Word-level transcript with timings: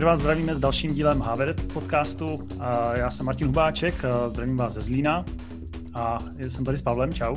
Opět 0.00 0.10
vás 0.10 0.20
zdravíme 0.20 0.54
s 0.54 0.58
dalším 0.58 0.94
dílem 0.94 1.20
HVD 1.20 1.72
podcastu. 1.72 2.48
Já 2.94 3.10
jsem 3.10 3.26
Martin 3.26 3.46
Hubáček, 3.46 3.94
zdravím 4.28 4.56
vás 4.56 4.72
ze 4.72 4.80
Zlína 4.80 5.24
a 5.94 6.18
jsem 6.48 6.64
tady 6.64 6.78
s 6.78 6.82
Pavlem, 6.82 7.14
čau. 7.14 7.36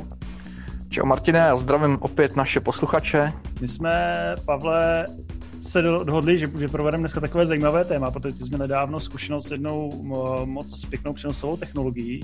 Čau 0.88 1.06
Martine, 1.06 1.50
a 1.50 1.56
zdravím 1.56 1.98
opět 2.00 2.36
naše 2.36 2.60
posluchače. 2.60 3.32
My 3.60 3.68
jsme, 3.68 4.14
Pavle, 4.44 5.06
se 5.60 5.82
dohodli, 5.82 6.38
že, 6.38 6.50
že 6.58 6.68
provedeme 6.68 7.00
dneska 7.00 7.20
takové 7.20 7.46
zajímavé 7.46 7.84
téma, 7.84 8.10
protože 8.10 8.44
jsme 8.44 8.58
nedávno 8.58 9.00
zkušenost 9.00 9.48
s 9.48 9.50
jednou 9.50 10.02
moc 10.44 10.84
pěknou 10.84 11.12
přenosovou 11.12 11.56
technologií, 11.56 12.20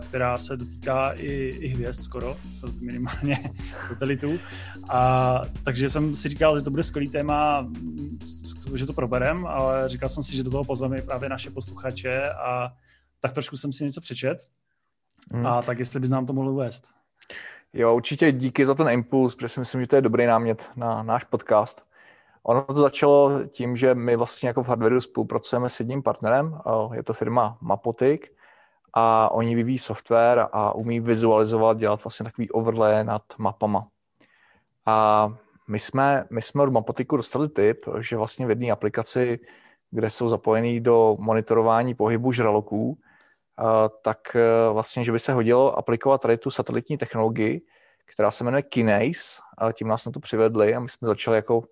která 0.00 0.38
se 0.38 0.56
dotýká 0.56 1.12
i, 1.12 1.32
i 1.60 1.68
hvězd 1.68 2.02
skoro, 2.02 2.36
minimálně 2.80 3.50
satelitů. 3.88 4.38
A 4.90 5.42
takže 5.64 5.90
jsem 5.90 6.16
si 6.16 6.28
říkal, 6.28 6.58
že 6.58 6.64
to 6.64 6.70
bude 6.70 6.82
skvělý 6.82 7.08
téma, 7.08 7.66
že 8.74 8.86
to 8.86 8.92
proberem, 8.92 9.46
ale 9.46 9.88
říkal 9.88 10.08
jsem 10.08 10.22
si, 10.22 10.36
že 10.36 10.42
do 10.42 10.50
toho 10.50 10.64
pozveme 10.64 11.02
právě 11.02 11.28
naše 11.28 11.50
posluchače 11.50 12.30
a 12.30 12.68
tak 13.20 13.32
trošku 13.32 13.56
jsem 13.56 13.72
si 13.72 13.84
něco 13.84 14.00
přečet. 14.00 14.48
Hmm. 15.32 15.46
A 15.46 15.62
tak 15.62 15.78
jestli 15.78 16.00
bys 16.00 16.10
nám 16.10 16.26
to 16.26 16.32
mohl 16.32 16.48
uvést. 16.48 16.84
Jo, 17.72 17.94
určitě 17.94 18.32
díky 18.32 18.66
za 18.66 18.74
ten 18.74 18.88
impuls, 18.88 19.34
protože 19.34 19.48
si 19.48 19.60
myslím, 19.60 19.80
že 19.80 19.86
to 19.86 19.96
je 19.96 20.02
dobrý 20.02 20.26
námět 20.26 20.70
na 20.76 21.02
náš 21.02 21.24
podcast. 21.24 21.86
Ono 22.42 22.64
to 22.64 22.74
začalo 22.74 23.44
tím, 23.46 23.76
že 23.76 23.94
my 23.94 24.16
vlastně 24.16 24.48
jako 24.48 24.62
v 24.62 24.68
hardwareu 24.68 25.00
spolupracujeme 25.00 25.70
s 25.70 25.80
jedním 25.80 26.02
partnerem, 26.02 26.60
je 26.92 27.02
to 27.02 27.12
firma 27.12 27.58
Mapotik 27.60 28.32
a 28.94 29.32
oni 29.32 29.54
vyvíjí 29.54 29.78
software 29.78 30.48
a 30.52 30.74
umí 30.74 31.00
vizualizovat, 31.00 31.78
dělat 31.78 32.04
vlastně 32.04 32.24
takový 32.24 32.50
overlay 32.50 33.04
nad 33.04 33.22
mapama. 33.38 33.88
A 34.86 35.28
my 35.68 35.78
jsme, 35.78 36.24
my 36.30 36.42
jsme 36.42 36.62
od 36.62 36.72
Mapotiku 36.72 37.16
dostali 37.16 37.48
tip, 37.48 37.86
že 38.00 38.16
vlastně 38.16 38.46
v 38.46 38.50
jedné 38.50 38.70
aplikaci, 38.70 39.38
kde 39.90 40.10
jsou 40.10 40.28
zapojený 40.28 40.80
do 40.80 41.16
monitorování 41.20 41.94
pohybu 41.94 42.32
žraloků, 42.32 42.98
tak 44.02 44.36
e, 44.36 44.72
vlastně, 44.72 45.04
že 45.04 45.12
by 45.12 45.18
se 45.18 45.32
hodilo 45.32 45.78
aplikovat 45.78 46.20
tady 46.20 46.38
tu 46.38 46.50
satelitní 46.50 46.98
technologii, 46.98 47.62
která 48.04 48.30
se 48.30 48.44
jmenuje 48.44 48.62
Kinase, 48.62 49.42
a 49.58 49.72
tím 49.72 49.88
nás 49.88 50.06
na 50.06 50.12
to 50.12 50.20
přivedli 50.20 50.74
a 50.74 50.80
my 50.80 50.88
jsme 50.88 51.08
začali 51.08 51.36
jako 51.36 51.64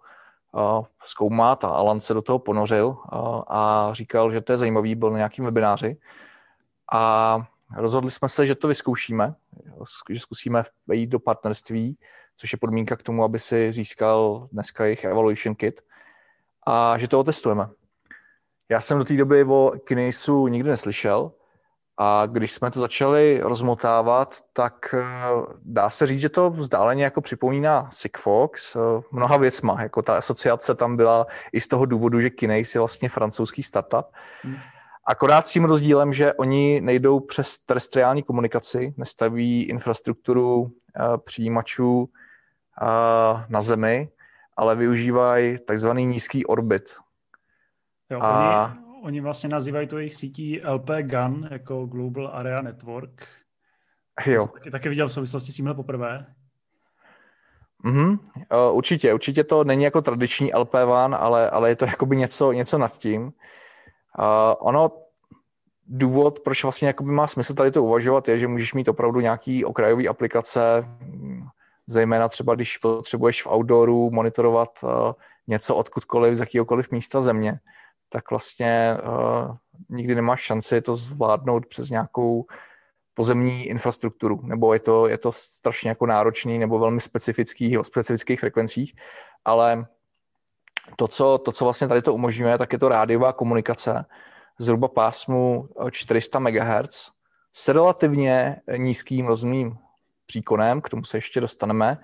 zkoumat 1.04 1.64
a 1.64 1.68
Alan 1.68 2.00
se 2.00 2.14
do 2.14 2.22
toho 2.22 2.38
ponořil 2.38 2.96
a 3.48 3.88
říkal, 3.92 4.32
že 4.32 4.40
to 4.40 4.52
je 4.52 4.56
zajímavý, 4.56 4.94
byl 4.94 5.10
na 5.10 5.16
nějakém 5.16 5.44
webináři. 5.44 5.96
A 6.92 7.46
rozhodli 7.76 8.10
jsme 8.10 8.28
se, 8.28 8.46
že 8.46 8.54
to 8.54 8.68
vyzkoušíme, 8.68 9.34
že 10.10 10.20
zkusíme 10.20 10.62
vejít 10.86 11.10
do 11.10 11.18
partnerství, 11.18 11.98
což 12.36 12.52
je 12.52 12.58
podmínka 12.58 12.96
k 12.96 13.02
tomu, 13.02 13.24
aby 13.24 13.38
si 13.38 13.72
získal 13.72 14.48
dneska 14.52 14.84
jejich 14.84 15.04
Evaluation 15.04 15.54
Kit 15.54 15.80
a 16.66 16.98
že 16.98 17.08
to 17.08 17.20
otestujeme. 17.20 17.68
Já 18.68 18.80
jsem 18.80 18.98
do 18.98 19.04
té 19.04 19.16
doby 19.16 19.44
o 19.44 19.72
Kinaseu 19.84 20.48
nikdy 20.48 20.70
neslyšel, 20.70 21.32
a 21.96 22.26
když 22.26 22.52
jsme 22.52 22.70
to 22.70 22.80
začali 22.80 23.40
rozmotávat, 23.42 24.36
tak 24.52 24.94
eh, 24.98 25.04
dá 25.64 25.90
se 25.90 26.06
říct, 26.06 26.20
že 26.20 26.28
to 26.28 26.50
vzdáleně 26.50 27.04
jako 27.04 27.20
připomíná 27.20 27.88
Sigfox 27.92 28.76
eh, 28.76 28.78
mnoha 29.12 29.36
věcma. 29.36 29.82
Jako 29.82 30.02
ta 30.02 30.16
asociace 30.16 30.74
tam 30.74 30.96
byla 30.96 31.26
i 31.52 31.60
z 31.60 31.68
toho 31.68 31.86
důvodu, 31.86 32.20
že 32.20 32.30
Kinase 32.30 32.78
je 32.78 32.80
vlastně 32.80 33.08
francouzský 33.08 33.62
startup. 33.62 34.06
Hmm. 34.42 34.56
Akorát 35.06 35.46
s 35.46 35.52
tím 35.52 35.64
rozdílem, 35.64 36.12
že 36.12 36.32
oni 36.32 36.80
nejdou 36.80 37.20
přes 37.20 37.58
terestriální 37.58 38.22
komunikaci, 38.22 38.94
nestaví 38.96 39.62
infrastrukturu 39.62 40.70
eh, 40.96 41.18
přijímačů 41.18 42.08
na 43.48 43.60
Zemi, 43.60 44.08
ale 44.56 44.76
využívají 44.76 45.58
takzvaný 45.58 46.04
nízký 46.04 46.46
orbit. 46.46 46.94
Jo, 48.10 48.18
a... 48.22 48.64
oni, 48.64 48.84
oni 49.02 49.20
vlastně 49.20 49.48
nazývají 49.48 49.86
to 49.86 49.98
jejich 49.98 50.14
sítí 50.14 50.60
LP 50.66 50.90
GAN, 51.00 51.48
jako 51.50 51.86
Global 51.86 52.30
Area 52.32 52.62
Network. 52.62 53.26
Jo. 54.26 54.46
Taky, 54.46 54.70
taky 54.70 54.88
viděl 54.88 55.08
v 55.08 55.12
souvislosti 55.12 55.52
s 55.52 55.54
tímhle 55.54 55.74
poprvé. 55.74 56.26
Mm-hmm. 57.84 58.18
Uh, 58.70 58.76
určitě, 58.76 59.14
určitě 59.14 59.44
to 59.44 59.64
není 59.64 59.84
jako 59.84 60.02
tradiční 60.02 60.54
LP 60.54 60.72
WAN, 60.72 61.14
ale, 61.14 61.50
ale 61.50 61.68
je 61.68 61.76
to 61.76 61.84
jakoby 61.84 62.16
něco, 62.16 62.52
něco 62.52 62.78
nad 62.78 62.98
tím. 62.98 63.22
Uh, 63.22 63.32
ono, 64.58 64.90
důvod, 65.86 66.40
proč 66.40 66.62
vlastně 66.62 66.88
jakoby 66.88 67.12
má 67.12 67.26
smysl 67.26 67.54
tady 67.54 67.70
to 67.70 67.82
uvažovat, 67.82 68.28
je, 68.28 68.38
že 68.38 68.48
můžeš 68.48 68.74
mít 68.74 68.88
opravdu 68.88 69.20
nějaký 69.20 69.64
okrajový 69.64 70.08
aplikace, 70.08 70.84
zejména 71.86 72.28
třeba, 72.28 72.54
když 72.54 72.78
potřebuješ 72.78 73.42
v 73.42 73.46
outdooru 73.46 74.10
monitorovat 74.10 74.78
uh, 74.82 74.90
něco 75.46 75.76
odkudkoliv, 75.76 76.34
z 76.34 76.40
jakýhokoliv 76.40 76.90
místa 76.90 77.20
země, 77.20 77.60
tak 78.08 78.30
vlastně 78.30 78.96
uh, 79.02 79.56
nikdy 79.88 80.14
nemáš 80.14 80.40
šanci 80.40 80.80
to 80.80 80.94
zvládnout 80.94 81.66
přes 81.66 81.90
nějakou 81.90 82.46
pozemní 83.14 83.66
infrastrukturu, 83.66 84.40
nebo 84.42 84.72
je 84.72 84.80
to, 84.80 85.08
je 85.08 85.18
to 85.18 85.32
strašně 85.32 85.88
jako 85.88 86.06
náročný 86.06 86.58
nebo 86.58 86.78
velmi 86.78 87.00
specifický 87.00 87.78
o 87.78 87.84
specifických 87.84 88.40
frekvencích, 88.40 88.94
ale 89.44 89.86
to 90.96 91.08
co, 91.08 91.38
to, 91.38 91.52
co 91.52 91.64
vlastně 91.64 91.88
tady 91.88 92.02
to 92.02 92.14
umožňuje, 92.14 92.58
tak 92.58 92.72
je 92.72 92.78
to 92.78 92.88
rádiová 92.88 93.32
komunikace 93.32 94.04
zhruba 94.58 94.88
pásmu 94.88 95.68
400 95.90 96.38
MHz 96.38 97.10
s 97.52 97.68
relativně 97.68 98.56
nízkým 98.76 99.26
rozumným 99.26 99.78
příkonem, 100.26 100.80
k 100.80 100.88
tomu 100.88 101.04
se 101.04 101.16
ještě 101.16 101.40
dostaneme, 101.40 101.98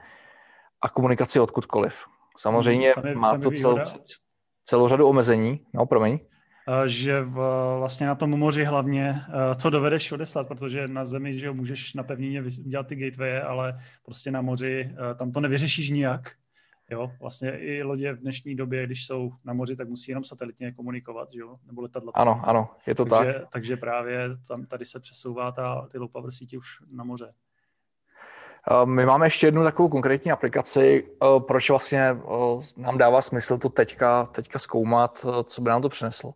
a 0.82 0.88
komunikaci 0.88 1.41
odkudkoliv. 1.41 2.04
Samozřejmě 2.38 2.92
hmm, 2.97 3.06
je, 3.06 3.14
má 3.14 3.38
to 3.38 3.50
cel, 3.50 3.82
celou 4.64 4.88
řadu 4.88 5.08
omezení. 5.08 5.66
No, 5.75 5.86
promiň. 5.86 6.19
Že 6.86 7.20
v, 7.20 7.34
vlastně 7.78 8.06
na 8.06 8.14
tom 8.14 8.31
moři 8.31 8.64
hlavně, 8.64 9.22
co 9.56 9.70
dovedeš 9.70 10.12
odeslat, 10.12 10.48
protože 10.48 10.88
na 10.88 11.04
zemi, 11.04 11.38
že 11.38 11.47
jo, 11.47 11.54
můžeš 11.54 11.94
na 11.94 12.03
pevnině 12.03 12.42
dělat 12.42 12.86
ty 12.86 12.97
gateway, 12.97 13.42
ale 13.42 13.78
prostě 14.04 14.31
na 14.31 14.41
moři 14.41 14.94
tam 15.19 15.32
to 15.32 15.41
nevyřešíš 15.41 15.91
nijak. 15.91 16.32
Jo, 16.91 17.12
vlastně 17.20 17.50
i 17.50 17.82
lodě 17.82 18.12
v 18.12 18.20
dnešní 18.20 18.56
době, 18.56 18.87
když 18.87 19.06
jsou 19.06 19.32
na 19.44 19.52
moři, 19.52 19.76
tak 19.76 19.88
musí 19.88 20.10
jenom 20.10 20.25
satelitně 20.25 20.72
komunikovat, 20.72 21.31
že 21.32 21.41
jo, 21.41 21.56
nebo 21.66 21.82
letadla. 21.82 22.12
Ano, 22.14 22.41
ano, 22.44 22.70
je 22.87 22.94
to 22.94 23.04
takže, 23.04 23.32
tak. 23.32 23.48
Takže 23.52 23.76
právě 23.76 24.28
tam 24.48 24.66
tady 24.66 24.84
se 24.84 25.00
přesouvá 25.00 25.52
ta, 25.52 25.87
ty 25.92 25.98
low 25.98 26.10
power 26.12 26.31
sítě 26.31 26.58
už 26.58 26.66
na 26.92 27.04
moře. 27.04 27.32
Eh, 28.69 28.87
my 28.87 29.06
máme 29.06 29.26
ještě 29.26 29.47
jednu 29.47 29.65
takovou 29.65 29.88
konkrétní 29.88 30.32
aplikaci, 30.32 31.04
eh, 31.06 31.41
proč 31.41 31.71
vlastně 31.71 32.00
eh, 32.00 32.16
nám 32.76 32.98
dává 32.98 33.22
smysl 33.22 33.59
to 33.59 33.69
teďka, 33.69 34.25
teďka 34.25 34.59
zkoumat, 34.59 35.26
co 35.44 35.62
by 35.62 35.71
nám 35.71 35.82
to 35.82 35.88
přineslo. 35.88 36.32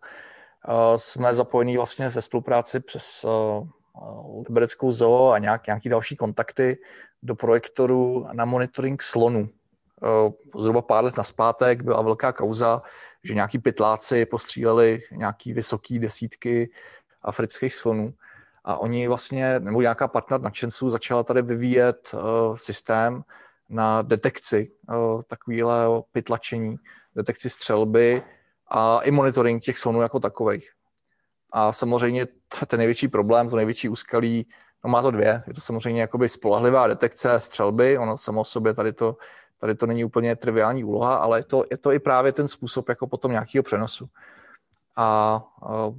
Jsme 0.96 1.34
zapojení 1.34 1.76
vlastně 1.76 2.08
ve 2.08 2.22
spolupráci 2.22 2.80
přes 2.80 3.26
Libereckou 4.48 4.92
zoo 4.92 5.30
a 5.30 5.38
nějak, 5.38 5.66
nějaký 5.66 5.88
další 5.88 6.16
kontakty 6.16 6.78
do 7.22 7.34
projektoru 7.34 8.26
na 8.32 8.44
monitoring 8.44 9.02
slonu. 9.02 9.48
Zhruba 10.58 10.82
pár 10.82 11.04
let 11.04 11.16
naspátek 11.16 11.82
byla 11.82 12.02
velká 12.02 12.32
kauza, 12.32 12.82
že 13.24 13.34
nějaký 13.34 13.58
pytláci 13.58 14.26
postříleli 14.26 15.00
nějaký 15.12 15.52
vysoký 15.52 15.98
desítky 15.98 16.70
afrických 17.22 17.74
slonů 17.74 18.14
a 18.64 18.76
oni 18.76 19.08
vlastně, 19.08 19.61
nebo 19.61 19.81
nějaká 19.81 20.08
partner 20.08 20.40
nadšenců 20.40 20.90
začala 20.90 21.22
tady 21.22 21.43
vyvíjet 21.43 22.14
uh, 22.14 22.56
systém 22.56 23.22
na 23.69 24.02
detekci 24.02 24.70
uh, 24.88 25.22
takovýhle 25.22 25.87
pytlačení, 26.12 26.76
detekci 27.16 27.50
střelby 27.50 28.22
a 28.69 29.00
i 29.00 29.11
monitoring 29.11 29.62
těch 29.62 29.78
slonů 29.78 30.02
jako 30.02 30.20
takových. 30.20 30.70
A 31.52 31.72
samozřejmě 31.72 32.26
ten 32.66 32.78
největší 32.78 33.08
problém, 33.08 33.49
to 33.49 33.56
největší 33.56 33.88
úskalí, 33.88 34.49
no 34.84 34.90
má 34.90 35.02
to 35.02 35.11
dvě. 35.11 35.43
Je 35.46 35.55
to 35.55 35.61
samozřejmě 35.61 36.00
jakoby 36.00 36.28
spolehlivá 36.28 36.87
detekce 36.87 37.40
střelby, 37.40 37.99
ono 37.99 38.19
samo 38.19 38.40
o 38.40 38.44
sobě 38.44 38.75
tady 38.75 38.93
to, 38.93 39.16
tady 39.61 39.75
to 39.75 39.87
není 39.87 40.05
úplně 40.05 40.37
triviální 40.37 40.84
úloha, 40.84 41.16
ale 41.16 41.38
je 41.38 41.44
to, 41.44 41.64
je 41.70 41.76
to 41.76 41.93
i 41.93 41.99
právě 41.99 42.32
ten 42.32 42.49
způsob 42.49 42.88
jako 42.88 43.06
potom 43.06 43.31
nějakého 43.31 43.62
přenosu. 43.62 44.08
A 44.96 45.40
uh, 45.62 45.96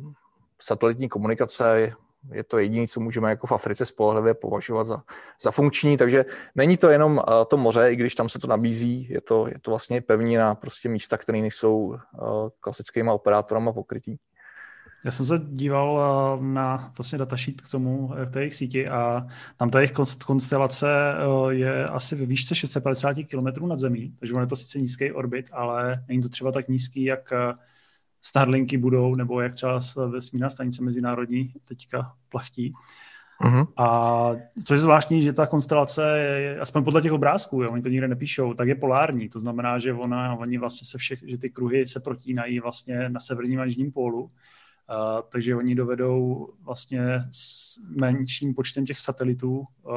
satelitní 0.62 1.09
komunikace 1.09 1.94
je 2.31 2.44
to 2.44 2.57
jediné, 2.57 2.88
co 2.88 3.00
můžeme 3.00 3.30
jako 3.30 3.48
v 3.48 3.51
Africe 3.51 3.86
spolehlivě 3.86 4.33
považovat 4.33 4.83
za, 4.83 5.04
za 5.42 5.51
funkční, 5.51 5.98
takže 5.98 6.25
není 6.56 6.77
to 6.77 6.89
jenom 6.89 7.18
uh, 7.18 7.45
to 7.48 7.57
moře, 7.57 7.92
i 7.92 7.95
když 7.95 8.16
tam 8.16 8.30
se 8.30 8.39
to 8.39 8.48
nabízí, 8.48 9.07
je 9.10 9.22
to, 9.22 9.48
je 9.48 9.60
to 9.62 9.72
vlastně 9.72 10.01
pevní 10.01 10.36
na 10.36 10.56
prostě 10.56 10.89
místa, 10.89 11.18
které 11.18 11.42
nejsou 11.42 11.77
uh, 11.77 11.98
klasickými 12.60 13.12
operátorama 13.12 13.74
pokrytí. 13.74 14.19
Já 15.06 15.12
jsem 15.12 15.25
se 15.25 15.42
díval 15.50 16.39
na 16.42 16.94
vlastně 16.98 17.18
datasheet 17.18 17.62
k 17.62 17.69
tomu, 17.72 18.13
k 18.25 18.30
té 18.30 18.39
jejich 18.39 18.56
síti 18.56 18.88
a 18.88 19.27
tam 19.57 19.69
ta 19.69 19.80
jejich 19.80 19.94
konstelace 20.25 20.88
je 21.50 21.88
asi 21.88 22.16
ve 22.16 22.25
výšce 22.25 22.56
650 22.56 23.13
km 23.13 23.68
nad 23.68 23.77
zemí, 23.77 24.13
takže 24.19 24.33
on 24.33 24.42
je 24.42 24.48
to 24.48 24.56
sice 24.56 24.80
nízký 24.80 25.12
orbit, 25.12 25.50
ale 25.51 26.04
není 26.07 26.22
to 26.22 26.30
třeba 26.30 26.51
tak 26.51 26.68
nízký, 26.68 27.04
jak 27.04 27.33
Starlinky 28.25 28.77
budou, 28.77 29.16
nebo 29.16 29.42
jak 29.42 29.56
třeba 29.56 29.80
vesmírná 30.07 30.50
stanice 30.50 30.83
mezinárodní 30.83 31.54
teďka 31.68 32.13
plachtí. 32.30 32.74
Uh-huh. 33.42 33.68
A 33.77 34.31
co 34.63 34.74
je 34.74 34.80
zvláštní, 34.80 35.22
že 35.22 35.33
ta 35.33 35.48
konstelace, 35.48 36.19
je, 36.19 36.60
aspoň 36.60 36.83
podle 36.83 37.01
těch 37.01 37.12
obrázků, 37.12 37.63
jo, 37.63 37.69
oni 37.72 37.81
to 37.81 37.89
nikde 37.89 38.07
nepíšou, 38.07 38.54
tak 38.54 38.68
je 38.68 38.75
polární. 38.75 39.30
To 39.30 39.39
znamená, 39.39 39.80
že 39.80 39.94
ona, 39.94 40.36
oni 40.36 40.57
vlastně 40.57 40.88
se 40.88 40.98
všech, 40.98 41.19
že 41.27 41.38
ty 41.38 41.50
kruhy 41.50 41.88
se 41.88 42.00
protínají 42.00 42.60
vlastně 42.60 43.10
na 43.10 43.19
severním 43.19 43.60
a 43.60 43.66
jižním 43.66 43.92
pólu. 43.92 44.24
Uh, 44.24 44.30
takže 45.31 45.56
oni 45.56 45.75
dovedou 45.75 46.50
vlastně 46.62 47.24
s 47.31 47.77
menším 47.95 48.54
počtem 48.54 48.86
těch 48.86 49.00
satelitů 49.00 49.57
uh, 49.60 49.94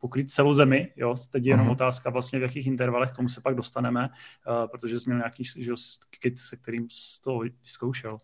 pokryt 0.00 0.30
celou 0.30 0.52
zemi. 0.52 0.92
Jo? 0.96 1.14
Teď 1.30 1.46
je 1.46 1.52
jenom 1.52 1.66
uh-huh. 1.66 1.72
otázka 1.72 2.10
vlastně 2.10 2.38
v 2.38 2.42
jakých 2.42 2.66
intervalech, 2.66 3.10
k 3.10 3.16
tomu 3.16 3.28
se 3.28 3.40
pak 3.40 3.54
dostaneme, 3.54 4.08
uh, 4.08 4.70
protože 4.70 5.00
jsme 5.00 5.10
měli 5.10 5.20
nějaký 5.20 5.44
že, 5.44 5.72
kit, 6.20 6.38
se 6.38 6.56
kterým 6.56 6.88
to 7.24 7.38
vyzkoušel. 7.62 8.18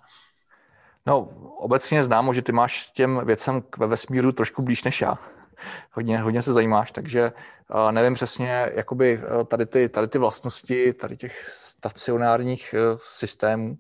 No, 1.07 1.21
obecně 1.59 2.05
známo, 2.05 2.35
že 2.35 2.43
ty 2.43 2.53
máš 2.53 2.91
těm 2.91 3.21
věcem 3.25 3.63
ve 3.79 3.87
vesmíru 3.87 4.33
trošku 4.33 4.63
blíž 4.63 4.85
než 4.85 5.01
já. 5.01 5.19
Hodně, 5.93 6.19
hodně 6.19 6.43
se 6.43 6.53
zajímáš, 6.53 6.91
takže 6.91 7.33
uh, 7.75 7.93
nevím 7.93 8.15
přesně, 8.15 8.71
jakoby 8.75 9.19
uh, 9.19 9.45
tady 9.45 9.67
ty, 9.67 9.89
tady 9.89 10.09
ty 10.09 10.19
vlastnosti, 10.19 10.93
tady 10.93 11.17
těch 11.17 11.49
stacionárních 11.49 12.75
uh, 12.75 12.99
systémů, 13.01 13.79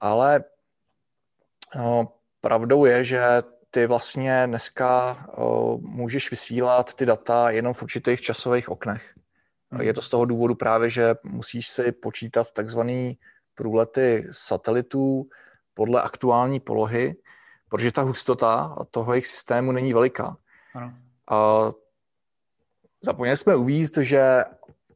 ale 0.00 0.44
uh, 1.76 2.04
pravdou 2.40 2.84
je, 2.84 3.04
že 3.04 3.42
ty 3.74 3.86
vlastně 3.86 4.42
dneska 4.46 5.18
uh, 5.38 5.80
můžeš 5.80 6.30
vysílat 6.30 6.94
ty 6.94 7.06
data 7.06 7.50
jenom 7.50 7.74
v 7.74 7.82
určitých 7.82 8.20
časových 8.20 8.68
oknech. 8.68 9.14
Hmm. 9.70 9.80
Je 9.80 9.94
to 9.94 10.02
z 10.02 10.10
toho 10.10 10.24
důvodu 10.24 10.54
právě, 10.54 10.90
že 10.90 11.14
musíš 11.22 11.68
si 11.68 11.92
počítat 11.92 12.50
takzvaný 12.52 13.18
průlety 13.54 14.28
satelitů, 14.30 15.28
podle 15.74 16.02
aktuální 16.02 16.60
polohy, 16.60 17.16
protože 17.68 17.92
ta 17.92 18.02
hustota 18.02 18.76
toho 18.90 19.12
jejich 19.12 19.26
systému 19.26 19.72
není 19.72 19.92
veliká. 19.92 20.36
Ano. 20.74 21.74
Zapomněli 23.02 23.36
jsme 23.36 23.56
uvíct, 23.56 23.96
že 23.96 24.44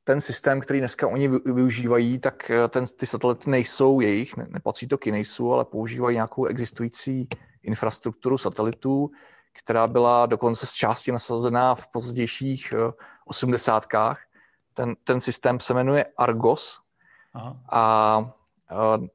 ten 0.04 0.20
systém, 0.20 0.60
který 0.60 0.78
dneska 0.78 1.08
oni 1.08 1.28
využívají, 1.28 2.18
tak 2.18 2.50
eh, 2.50 2.68
ten, 2.68 2.84
ty 2.86 3.06
satelity 3.06 3.50
nejsou 3.50 4.00
jejich, 4.00 4.36
ne, 4.36 4.46
nepatří 4.50 4.88
to 4.88 4.98
k 4.98 5.06
nejsou, 5.06 5.52
ale 5.52 5.64
používají 5.64 6.14
nějakou 6.14 6.44
existující 6.44 7.28
infrastrukturu 7.68 8.38
satelitů, 8.38 9.10
která 9.52 9.86
byla 9.86 10.26
dokonce 10.26 10.66
z 10.66 10.72
části 10.72 11.12
nasazená 11.12 11.74
v 11.74 11.88
pozdějších 11.88 12.72
eh, 12.72 12.92
osmdesátkách. 13.24 14.20
Ten, 14.74 14.96
ten 15.04 15.20
systém 15.20 15.60
se 15.60 15.74
jmenuje 15.74 16.06
Argos 16.16 16.80
Aha. 17.34 17.56
a, 17.70 18.30
eh, 18.70 19.08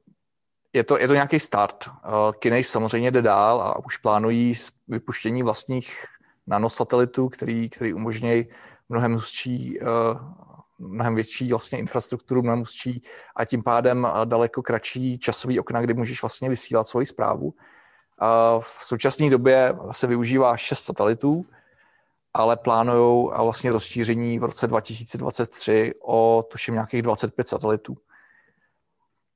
je 0.72 0.84
to, 0.84 0.98
je 0.98 1.08
to 1.08 1.14
nějaký 1.14 1.40
start. 1.40 1.86
Uh, 1.86 1.92
Kinej 2.38 2.64
samozřejmě 2.64 3.10
jde 3.10 3.22
dál 3.22 3.62
a 3.62 3.84
už 3.84 3.96
plánují 3.96 4.54
vypuštění 4.88 5.42
vlastních 5.42 6.04
nanosatelitů, 6.46 7.28
který, 7.28 7.70
který 7.70 7.94
umožňují 7.94 8.46
mnohem 8.88 9.14
hustší, 9.14 9.78
mnohem 10.78 11.14
větší 11.14 11.50
vlastně 11.50 11.78
infrastrukturu, 11.78 12.42
mnohem 12.42 12.58
hustší 12.58 13.02
a 13.36 13.44
tím 13.44 13.62
pádem 13.62 14.08
daleko 14.24 14.62
kratší 14.62 15.18
časový 15.18 15.60
okna, 15.60 15.80
kdy 15.80 15.94
můžeš 15.94 16.22
vlastně 16.22 16.48
vysílat 16.48 16.88
svoji 16.88 17.06
zprávu. 17.06 17.54
V 18.60 18.78
současné 18.82 19.30
době 19.30 19.76
se 19.90 20.06
využívá 20.06 20.56
6 20.56 20.84
satelitů, 20.84 21.46
ale 22.34 22.56
plánují 22.56 23.30
vlastně 23.36 23.72
rozšíření 23.72 24.38
v 24.38 24.44
roce 24.44 24.66
2023 24.66 25.92
o 26.02 26.44
tuším 26.50 26.74
nějakých 26.74 27.02
25 27.02 27.48
satelitů. 27.48 27.96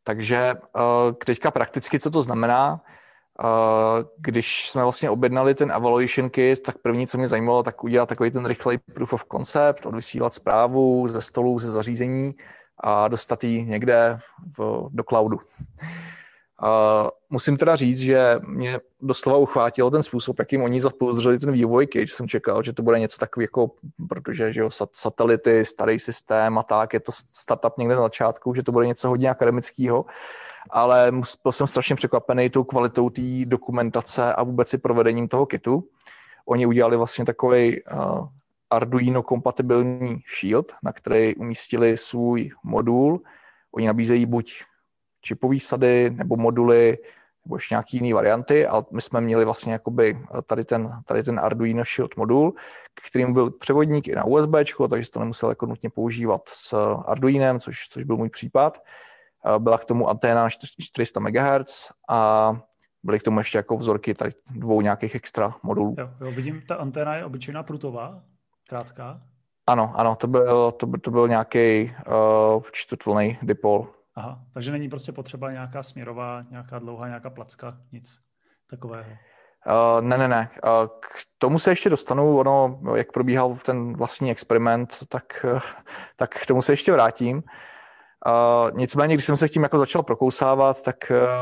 Takže 0.05 0.37
eh, 0.37 1.13
teďka 1.25 1.51
prakticky, 1.51 2.01
co 2.01 2.11
to 2.11 2.23
znamená, 2.23 2.81
eh, 2.81 4.05
když 4.19 4.71
jsme 4.71 4.83
vlastně 4.83 5.11
objednali 5.11 5.55
ten 5.55 5.73
evaluation 5.73 6.31
kit, 6.31 6.63
tak 6.63 6.79
první, 6.79 7.07
co 7.07 7.19
mě 7.19 7.29
zajímalo, 7.29 7.63
tak 7.63 7.85
udělat 7.85 8.09
takový 8.09 8.31
ten 8.31 8.47
rychlej 8.47 8.79
proof 8.79 9.13
of 9.13 9.25
concept, 9.33 9.87
odvysílat 9.87 10.35
zprávu 10.35 11.09
ze 11.09 11.21
stolu, 11.21 11.59
ze 11.59 11.71
zařízení 11.71 12.35
a 12.81 13.09
dostat 13.09 13.45
ji 13.45 13.65
někde 13.65 14.19
v, 14.59 14.89
do 14.91 15.05
cloudu. 15.05 15.39
Musím 17.31 17.57
teda 17.57 17.77
říct, 17.77 17.99
že 17.99 18.41
mě 18.47 18.81
doslova 19.01 19.39
uchvátilo 19.39 19.91
ten 19.91 20.03
způsob, 20.03 20.39
jakým 20.39 20.63
oni 20.63 20.81
zapouzdřili 20.81 21.39
ten 21.39 21.53
vývoj 21.53 21.89
že 21.95 22.07
jsem 22.15 22.29
čekal, 22.29 22.63
že 22.63 22.73
to 22.73 22.83
bude 22.83 22.99
něco 22.99 23.19
takového, 23.19 23.45
jako, 23.45 23.71
protože 24.09 24.53
že 24.53 24.61
jo, 24.61 24.71
satelity, 24.93 25.65
starý 25.65 25.99
systém 25.99 26.59
a 26.59 26.63
tak, 26.63 26.95
je 26.95 27.01
to 27.01 27.13
startup 27.13 27.79
někde 27.79 27.95
na 27.95 28.01
začátku, 28.01 28.55
že 28.55 28.63
to 28.63 28.73
bude 28.73 28.87
něco 28.87 29.09
hodně 29.09 29.31
akademického, 29.31 30.05
ale 30.71 31.13
byl 31.43 31.53
jsem 31.53 31.67
strašně 31.67 31.97
překvapený 31.97 32.51
tou 32.51 32.65
kvalitou 32.65 33.11
té 33.11 33.45
dokumentace 33.45 34.35
a 34.35 34.43
vůbec 34.43 34.75
i 34.75 34.79
provedením 34.79 35.29
toho 35.29 35.47
kitu. 35.47 35.85
Oni 36.47 36.67
udělali 36.67 36.97
vlastně 36.97 37.25
takový 37.25 37.83
uh, 37.83 38.27
Arduino 38.71 39.23
kompatibilní 39.23 40.23
shield, 40.41 40.73
na 40.83 40.93
který 40.93 41.37
umístili 41.37 41.97
svůj 41.97 42.51
modul. 42.65 43.21
Oni 43.73 43.87
nabízejí 43.87 44.27
buď 44.27 44.63
čipové 45.21 45.61
sady 45.61 46.11
nebo 46.11 46.37
moduly 46.37 46.99
nebo 47.45 47.57
ještě 47.57 47.75
nějaký 47.75 47.97
jiný 47.97 48.13
varianty, 48.13 48.67
ale 48.67 48.85
my 48.91 49.01
jsme 49.01 49.21
měli 49.21 49.45
vlastně 49.45 49.73
jakoby 49.73 50.19
tady 50.47 50.65
ten, 50.65 51.01
tady 51.05 51.23
ten 51.23 51.41
Arduino 51.41 51.85
Shield 51.85 52.17
modul, 52.17 52.55
kterým 53.09 53.33
byl 53.33 53.51
převodník 53.51 54.09
i 54.09 54.15
na 54.15 54.25
USB, 54.25 54.53
takže 54.91 55.11
to 55.11 55.21
nemusel 55.21 55.49
jako 55.49 55.67
nutně 55.67 55.91
používat 55.91 56.49
s 56.49 56.73
Arduinem, 57.07 57.61
což, 57.61 57.89
což 57.89 58.05
byl 58.05 58.17
můj 58.17 58.31
případ. 58.31 58.83
Byla 59.59 59.79
k 59.79 59.85
tomu 59.85 60.09
anténa 60.09 60.43
na 60.43 60.49
400 60.81 61.21
MHz 61.21 61.93
a 62.09 62.53
byly 63.03 63.19
k 63.19 63.23
tomu 63.23 63.41
ještě 63.41 63.59
jako 63.59 63.77
vzorky 63.77 64.15
tady 64.15 64.31
dvou 64.51 64.81
nějakých 64.81 65.15
extra 65.15 65.55
modulů. 65.63 65.95
Jo, 65.99 66.11
jo, 66.21 66.31
vidím, 66.31 66.63
ta 66.69 66.75
anténa 66.75 67.17
je 67.17 67.25
obyčejná 67.25 67.63
prutová, 67.63 68.23
krátká. 68.69 69.21
Ano, 69.67 69.93
ano, 69.97 70.17
to 70.17 70.27
byl, 70.27 70.73
to 70.73 70.87
byl, 70.87 71.01
to 71.01 71.11
byl 71.11 71.29
nějaký 71.29 71.93
uh, 72.57 72.63
čtvrtvlný 72.73 73.39
dipol. 73.43 73.89
Aha, 74.19 74.41
takže 74.55 74.73
není 74.73 74.89
prostě 74.89 75.13
potřeba 75.13 75.53
nějaká 75.53 75.83
směrová, 75.83 76.45
nějaká 76.51 76.79
dlouhá, 76.79 77.07
nějaká 77.07 77.31
placka, 77.31 77.79
nic 77.93 78.21
takového. 78.71 79.11
Uh, 79.11 80.01
ne, 80.01 80.19
ne, 80.19 80.29
ne. 80.29 80.51
Uh, 80.65 80.89
k 81.01 81.09
tomu 81.39 81.59
se 81.59 81.71
ještě 81.71 81.91
dostanu, 81.91 82.39
ono, 82.39 82.81
jak 82.97 83.13
probíhal 83.13 83.57
ten 83.65 83.97
vlastní 83.97 84.31
experiment, 84.31 84.97
tak, 85.09 85.47
uh, 85.55 85.61
tak 86.17 86.31
k 86.43 86.47
tomu 86.47 86.63
se 86.63 86.73
ještě 86.73 86.93
vrátím. 86.93 87.37
Uh, 87.37 88.79
nicméně, 88.79 89.15
když 89.15 89.25
jsem 89.25 89.37
se 89.37 89.49
tím 89.49 89.63
jako 89.63 89.79
začal 89.79 90.03
prokousávat, 90.03 90.83
tak, 90.83 90.97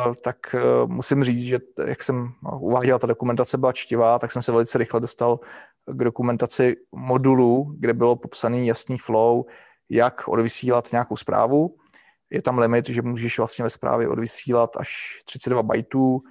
uh, 0.07 0.15
tak 0.25 0.37
uh, 0.55 0.91
musím 0.91 1.25
říct, 1.25 1.43
že 1.43 1.59
jak 1.87 2.03
jsem 2.03 2.33
uváděl, 2.61 2.99
ta 2.99 3.07
dokumentace 3.07 3.59
byla 3.59 3.73
čtivá, 3.73 4.19
tak 4.19 4.33
jsem 4.33 4.43
se 4.43 4.53
velice 4.53 4.79
rychle 4.79 5.01
dostal 5.01 5.41
k 5.87 6.05
dokumentaci 6.05 6.77
modulu, 6.93 7.75
kde 7.79 7.95
bylo 7.95 8.17
popsaný 8.17 8.67
jasný 8.67 8.99
flow, 8.99 9.45
jak 9.91 10.29
odvysílat 10.29 10.93
nějakou 10.93 11.17
zprávu 11.17 11.77
je 12.31 12.43
tam 12.43 12.59
limit, 12.59 12.89
že 12.89 13.03
můžeš 13.03 13.39
vlastně 13.39 13.63
ve 13.63 13.71
zprávě 13.71 14.09
odvysílat 14.09 14.77
až 14.77 15.21
32 15.25 15.63
bajtů, 15.63 16.23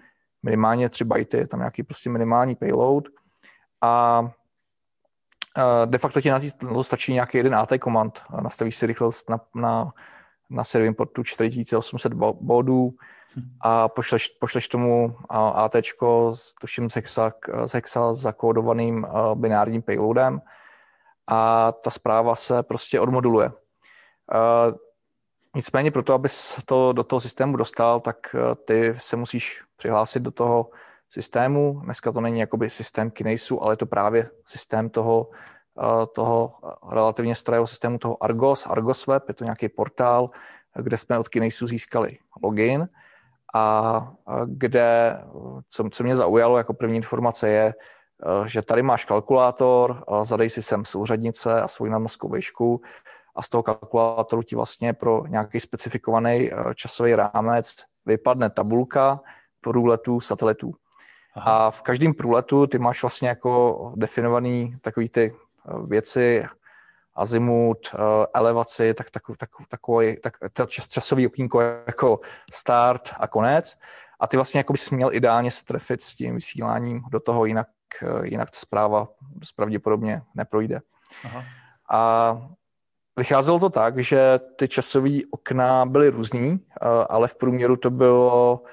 minimálně 0.43 0.89
3 0.89 1.03
bajty, 1.03 1.37
je 1.37 1.47
tam 1.47 1.59
nějaký 1.59 1.83
prostě 1.83 2.09
minimální 2.09 2.55
payload 2.55 3.07
a 3.81 4.23
de 5.85 5.97
facto 5.97 6.21
ti 6.21 6.29
na 6.29 6.39
to 6.59 6.83
stačí 6.83 7.13
nějaký 7.13 7.37
jeden 7.37 7.55
AT 7.55 7.69
komand. 7.79 8.23
Nastavíš 8.41 8.75
si 8.75 8.85
rychlost 8.85 9.29
na, 9.29 9.39
na, 9.55 9.93
na 10.49 10.63
serving 10.63 10.97
portu 10.97 11.23
4800 11.23 12.13
bodů 12.13 12.93
a 13.61 13.87
pošleš, 13.87 14.27
pošleš 14.27 14.67
tomu 14.67 15.15
AT 15.29 15.75
s 16.33 16.53
tuším 16.61 16.89
z 16.89 16.95
hexa, 16.95 17.33
z 17.65 17.71
hexa 17.71 18.13
zakódovaným 18.13 19.07
binárním 19.35 19.81
payloadem 19.81 20.41
a 21.27 21.71
ta 21.71 21.89
zpráva 21.89 22.35
se 22.35 22.63
prostě 22.63 22.99
odmoduluje. 22.99 23.51
Nicméně 25.55 25.91
pro 25.91 26.03
to, 26.03 26.13
abys 26.13 26.57
to 26.65 26.93
do 26.93 27.03
toho 27.03 27.19
systému 27.19 27.57
dostal, 27.57 27.99
tak 27.99 28.35
eh, 28.35 28.55
ty 28.55 28.93
se 28.97 29.15
musíš 29.15 29.63
přihlásit 29.75 30.19
do 30.19 30.31
toho 30.31 30.69
systému. 31.09 31.81
Dneska 31.83 32.11
to 32.11 32.21
není 32.21 32.39
jakoby 32.39 32.69
systém 32.69 33.11
Kinaseu, 33.11 33.59
ale 33.61 33.73
je 33.73 33.77
to 33.77 33.85
právě 33.85 34.29
systém 34.45 34.89
toho, 34.89 35.29
eh, 35.79 36.05
toho 36.15 36.53
relativně 36.91 37.35
starého 37.35 37.67
systému, 37.67 37.97
toho 37.97 38.23
Argos, 38.23 38.65
Argos 38.65 39.07
Web, 39.07 39.23
je 39.27 39.33
to 39.33 39.43
nějaký 39.43 39.69
portál, 39.69 40.29
kde 40.75 40.97
jsme 40.97 41.19
od 41.19 41.29
Kinaseu 41.29 41.67
získali 41.67 42.17
login 42.43 42.89
a 43.55 44.13
kde, 44.45 45.17
co, 45.69 45.89
co 45.91 46.03
mě 46.03 46.15
zaujalo 46.15 46.57
jako 46.57 46.73
první 46.73 46.95
informace 46.95 47.49
je, 47.49 47.73
eh, 47.73 48.47
že 48.47 48.61
tady 48.61 48.81
máš 48.81 49.05
kalkulátor, 49.05 50.03
zadej 50.21 50.49
si 50.49 50.61
sem 50.61 50.85
souřadnice 50.85 51.61
a 51.61 51.67
svoji 51.67 51.91
nadmorskou 51.91 52.29
výšku, 52.29 52.81
a 53.35 53.41
z 53.41 53.49
toho 53.49 53.63
kalkulátoru 53.63 54.43
ti 54.43 54.55
vlastně 54.55 54.93
pro 54.93 55.27
nějaký 55.27 55.59
specifikovaný 55.59 56.51
eh, 56.51 56.75
časový 56.75 57.15
rámec 57.15 57.75
vypadne 58.05 58.49
tabulka 58.49 59.19
průletů 59.61 60.19
satelitů. 60.19 60.73
Aha. 61.35 61.67
A 61.67 61.71
v 61.71 61.81
každém 61.81 62.13
průletu 62.13 62.67
ty 62.67 62.79
máš 62.79 63.03
vlastně 63.03 63.29
jako 63.29 63.93
definovaný 63.95 64.77
takový 64.81 65.09
ty 65.09 65.35
eh, 65.35 65.87
věci, 65.87 66.45
azimut, 67.15 67.77
eh, 67.93 67.97
elevaci, 68.33 68.93
tak, 68.93 69.09
tak, 69.09 69.23
tak, 69.37 69.49
takový, 69.69 70.17
tak, 70.21 70.33
to 70.53 70.65
časový 70.65 71.27
okýnko 71.27 71.61
jako 71.61 72.19
start 72.53 73.13
a 73.19 73.27
konec. 73.27 73.77
A 74.19 74.27
ty 74.27 74.37
vlastně 74.37 74.59
jako 74.59 74.73
bys 74.73 74.91
měl 74.91 75.13
ideálně 75.13 75.51
strefit 75.51 76.01
s 76.01 76.15
tím 76.15 76.35
vysíláním 76.35 77.03
do 77.11 77.19
toho, 77.19 77.45
jinak 77.45 77.67
jinak 78.23 78.51
ta 78.51 78.59
zpráva 78.59 79.07
pravděpodobně 79.55 80.21
neprojde. 80.35 80.79
Aha. 81.23 81.43
A 81.89 82.37
vycházelo 83.17 83.59
to 83.59 83.69
tak, 83.69 83.99
že 83.99 84.39
ty 84.55 84.67
časové 84.67 85.19
okna 85.31 85.85
byly 85.85 86.09
různý, 86.09 86.59
ale 87.09 87.27
v 87.27 87.35
průměru 87.35 87.75
to 87.75 87.89
bylo 87.89 88.63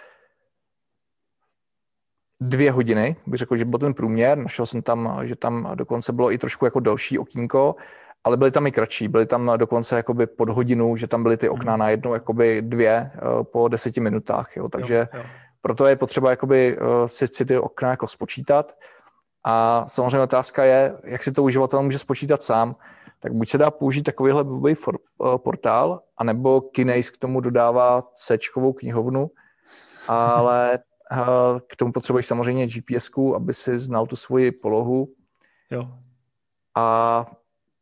dvě 2.41 2.73
hodiny, 2.73 3.17
bych 3.27 3.39
řekl, 3.39 3.57
že 3.57 3.65
byl 3.65 3.79
ten 3.79 3.95
průměr, 3.95 4.39
našel 4.39 4.67
jsem 4.67 4.83
tam, 4.83 5.21
že 5.23 5.37
tam 5.37 5.71
dokonce 5.75 6.13
bylo 6.13 6.33
i 6.33 6.39
trošku 6.39 6.65
jako 6.65 6.81
další 6.81 7.19
okýnko, 7.19 7.77
ale 8.25 8.37
byly 8.37 8.51
tam 8.51 8.67
i 8.67 8.73
kratší, 8.73 9.09
byly 9.09 9.27
tam 9.27 9.53
dokonce 9.57 9.97
jakoby 9.97 10.27
pod 10.27 10.49
hodinu, 10.49 10.97
že 10.97 11.07
tam 11.07 11.23
byly 11.23 11.37
ty 11.37 11.49
okna 11.49 11.77
na 11.77 11.89
jednu 11.89 12.15
jakoby 12.15 12.63
dvě 12.63 13.11
uh, 13.15 13.43
po 13.43 13.69
deseti 13.69 14.01
minutách, 14.01 14.57
jo, 14.57 14.69
takže 14.69 15.09
jo, 15.13 15.19
jo. 15.19 15.25
proto 15.61 15.87
je 15.87 15.97
potřeba 15.97 16.31
jakoby 16.31 16.79
uh, 16.79 17.07
si, 17.07 17.27
si 17.27 17.45
ty 17.45 17.59
okna 17.59 17.91
jako 17.91 18.09
spočítat. 18.09 18.77
A 19.45 19.85
samozřejmě 19.89 20.21
otázka 20.21 20.65
je, 20.65 20.95
jak 21.05 21.23
si 21.23 21.33
to 21.33 21.43
uživatel 21.43 21.83
může 21.83 21.99
spočítat 21.99 22.43
sám, 22.43 22.77
tak 23.23 23.33
buď 23.33 23.49
se 23.49 23.59
dá 23.59 23.71
použít 23.71 24.03
takovýhle 24.03 24.45
webový 24.45 24.75
for, 24.75 24.99
uh, 25.19 25.39
portál, 25.39 26.03
anebo 26.17 26.61
Kineis 26.61 27.11
k 27.11 27.19
tomu 27.19 27.41
dodává 27.41 28.03
c 28.15 28.39
knihovnu, 28.79 29.31
ale 30.09 30.79
k 31.67 31.77
tomu 31.77 31.93
potřebuješ 31.93 32.27
samozřejmě 32.27 32.67
gps 32.67 33.11
aby 33.37 33.55
si 33.55 33.79
znal 33.79 34.07
tu 34.07 34.17
svoji 34.17 34.53
polohu. 34.53 35.09
Jo. 35.71 35.89
A 36.77 37.27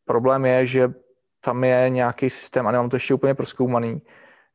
problém 0.04 0.46
je, 0.46 0.66
že 0.66 0.92
tam 1.40 1.64
je 1.64 1.90
nějaký 1.90 2.30
systém, 2.30 2.66
a 2.66 2.70
nemám 2.70 2.90
to 2.90 2.96
ještě 2.96 3.14
úplně 3.14 3.34
proskoumaný, 3.34 4.02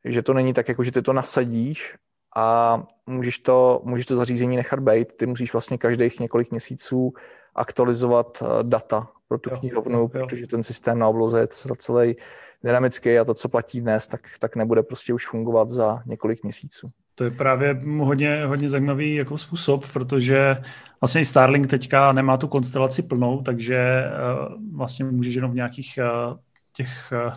že 0.04 0.22
to 0.22 0.34
není 0.34 0.54
tak, 0.54 0.68
jako 0.68 0.84
že 0.84 0.92
ty 0.92 1.02
to 1.02 1.12
nasadíš 1.12 1.96
a 2.36 2.82
můžeš 3.06 3.38
to, 3.38 3.80
můžeš 3.84 4.06
to 4.06 4.16
zařízení 4.16 4.56
nechat 4.56 4.80
být. 4.80 5.16
Ty 5.16 5.26
musíš 5.26 5.52
vlastně 5.52 5.78
každých 5.78 6.20
několik 6.20 6.50
měsíců 6.50 7.12
aktualizovat 7.54 8.42
eh, 8.42 8.46
data 8.62 9.08
pro 9.28 9.38
tu 9.38 9.50
jo, 9.50 9.56
knihovnu, 9.60 9.98
jo, 9.98 10.08
protože 10.08 10.46
ten 10.46 10.62
systém 10.62 10.98
na 10.98 11.08
obloze 11.08 11.40
je 11.40 11.48
celý 11.76 12.16
dynamický 12.64 13.18
a 13.18 13.24
to, 13.24 13.34
co 13.34 13.48
platí 13.48 13.80
dnes, 13.80 14.08
tak, 14.08 14.20
tak 14.38 14.56
nebude 14.56 14.82
prostě 14.82 15.14
už 15.14 15.26
fungovat 15.26 15.70
za 15.70 16.02
několik 16.06 16.42
měsíců. 16.42 16.90
To 17.14 17.24
je 17.24 17.30
právě 17.30 17.80
hodně, 17.98 18.44
hodně 18.46 18.68
zajímavý 18.68 19.14
jako 19.14 19.38
způsob, 19.38 19.84
protože 19.92 20.56
vlastně 21.00 21.24
Starlink 21.24 21.66
teďka 21.66 22.12
nemá 22.12 22.36
tu 22.36 22.48
konstelaci 22.48 23.02
plnou, 23.02 23.42
takže 23.42 24.04
uh, 24.04 24.76
vlastně 24.76 25.04
můžeš 25.04 25.34
jenom 25.34 25.50
v 25.50 25.54
nějakých 25.54 25.98
uh, 25.98 26.36
těch 26.72 27.12
uh, 27.26 27.32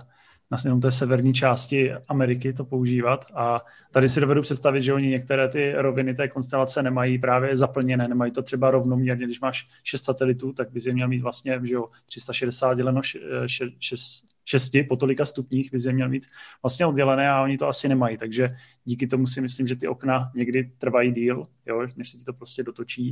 na 0.52 0.58
jenom 0.64 0.82
té 0.82 0.92
severní 0.92 1.34
části 1.34 1.94
Ameriky 2.08 2.54
to 2.54 2.66
používat. 2.66 3.26
A 3.36 3.58
tady 3.92 4.10
si 4.10 4.22
dovedu 4.22 4.42
představit, 4.42 4.82
že 4.82 4.94
oni 4.94 5.08
některé 5.08 5.50
ty 5.50 5.74
roviny 5.76 6.14
té 6.14 6.28
konstelace 6.28 6.84
nemají 6.84 7.20
právě 7.20 7.58
zaplněné, 7.58 8.08
nemají 8.08 8.32
to 8.32 8.44
třeba 8.44 8.72
rovnoměrně, 8.72 9.26
když 9.26 9.42
máš 9.42 9.68
6 9.84 10.06
satelitů, 10.06 10.54
tak 10.54 10.72
bys 10.72 10.86
je 10.86 10.94
měl 10.94 11.08
mít 11.08 11.22
vlastně 11.22 11.60
že 11.64 11.74
jo, 11.74 11.90
360 12.06 12.74
děleno 12.74 13.02
6, 13.46 14.26
6 14.46 14.78
po 14.88 14.96
tolika 14.96 15.26
stupních 15.26 15.72
bys 15.72 15.86
je 15.86 15.94
měl 15.94 16.10
mít 16.10 16.26
vlastně 16.64 16.86
oddělené 16.86 17.30
a 17.30 17.42
oni 17.42 17.58
to 17.58 17.68
asi 17.68 17.90
nemají, 17.90 18.18
takže 18.18 18.48
díky 18.84 19.08
tomu 19.08 19.28
si 19.28 19.42
myslím, 19.42 19.68
že 19.68 19.76
ty 19.76 19.88
okna 19.88 20.32
někdy 20.36 20.72
trvají 20.78 21.12
díl, 21.12 21.44
jo, 21.66 21.88
než 21.98 22.10
se 22.10 22.18
ti 22.18 22.24
to 22.24 22.34
prostě 22.34 22.64
dotočí. 22.64 23.12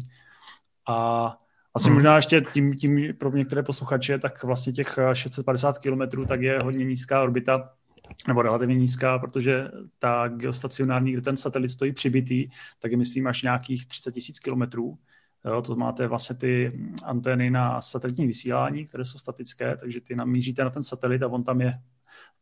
A 0.89 1.37
asi 1.77 1.89
možná 1.89 2.15
ještě 2.15 2.41
tím, 2.53 2.75
tím 2.75 3.13
pro 3.17 3.31
některé 3.31 3.63
posluchače, 3.63 4.19
tak 4.19 4.43
vlastně 4.43 4.73
těch 4.73 4.99
650 5.13 5.77
km 5.77 6.25
tak 6.27 6.41
je 6.41 6.59
hodně 6.63 6.85
nízká 6.85 7.23
orbita, 7.23 7.69
nebo 8.27 8.41
relativně 8.41 8.75
nízká, 8.75 9.19
protože 9.19 9.67
ta 9.99 10.27
geostacionární, 10.27 11.11
kde 11.11 11.21
ten 11.21 11.37
satelit 11.37 11.71
stojí 11.71 11.93
přibitý, 11.93 12.49
tak 12.79 12.91
je 12.91 12.97
myslím 12.97 13.27
až 13.27 13.41
nějakých 13.41 13.87
30 13.87 14.11
tisíc 14.11 14.39
kilometrů. 14.39 14.97
Jo, 15.45 15.61
to 15.61 15.75
máte 15.75 16.07
vlastně 16.07 16.35
ty 16.35 16.79
antény 17.03 17.49
na 17.49 17.81
satelitní 17.81 18.27
vysílání, 18.27 18.85
které 18.85 19.05
jsou 19.05 19.17
statické, 19.17 19.77
takže 19.77 20.01
ty 20.01 20.15
namíříte 20.15 20.63
na 20.63 20.69
ten 20.69 20.83
satelit 20.83 21.23
a 21.23 21.27
on 21.27 21.43
tam 21.43 21.61
je 21.61 21.73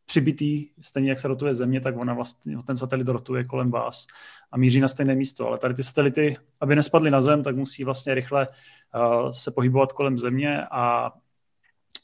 přibitý, 0.06 0.70
stejně 0.82 1.10
jak 1.10 1.20
se 1.20 1.28
rotuje 1.28 1.54
Země, 1.54 1.82
tak 1.82 1.98
ona 1.98 2.14
vlastně, 2.14 2.58
ten 2.68 2.78
satelit 2.78 3.08
rotuje 3.08 3.44
kolem 3.44 3.72
vás 3.72 4.08
a 4.52 4.58
míří 4.58 4.80
na 4.80 4.88
stejné 4.88 5.16
místo. 5.16 5.48
Ale 5.48 5.58
tady 5.58 5.74
ty 5.74 5.84
satelity, 5.84 6.36
aby 6.62 6.76
nespadly 6.76 7.12
na 7.12 7.22
Zem, 7.22 7.44
tak 7.44 7.56
musí 7.56 7.84
vlastně 7.84 8.16
rychle 8.16 8.48
uh, 8.48 9.30
se 9.30 9.52
pohybovat 9.52 9.94
kolem 9.94 10.18
Země 10.18 10.66
a 10.72 11.12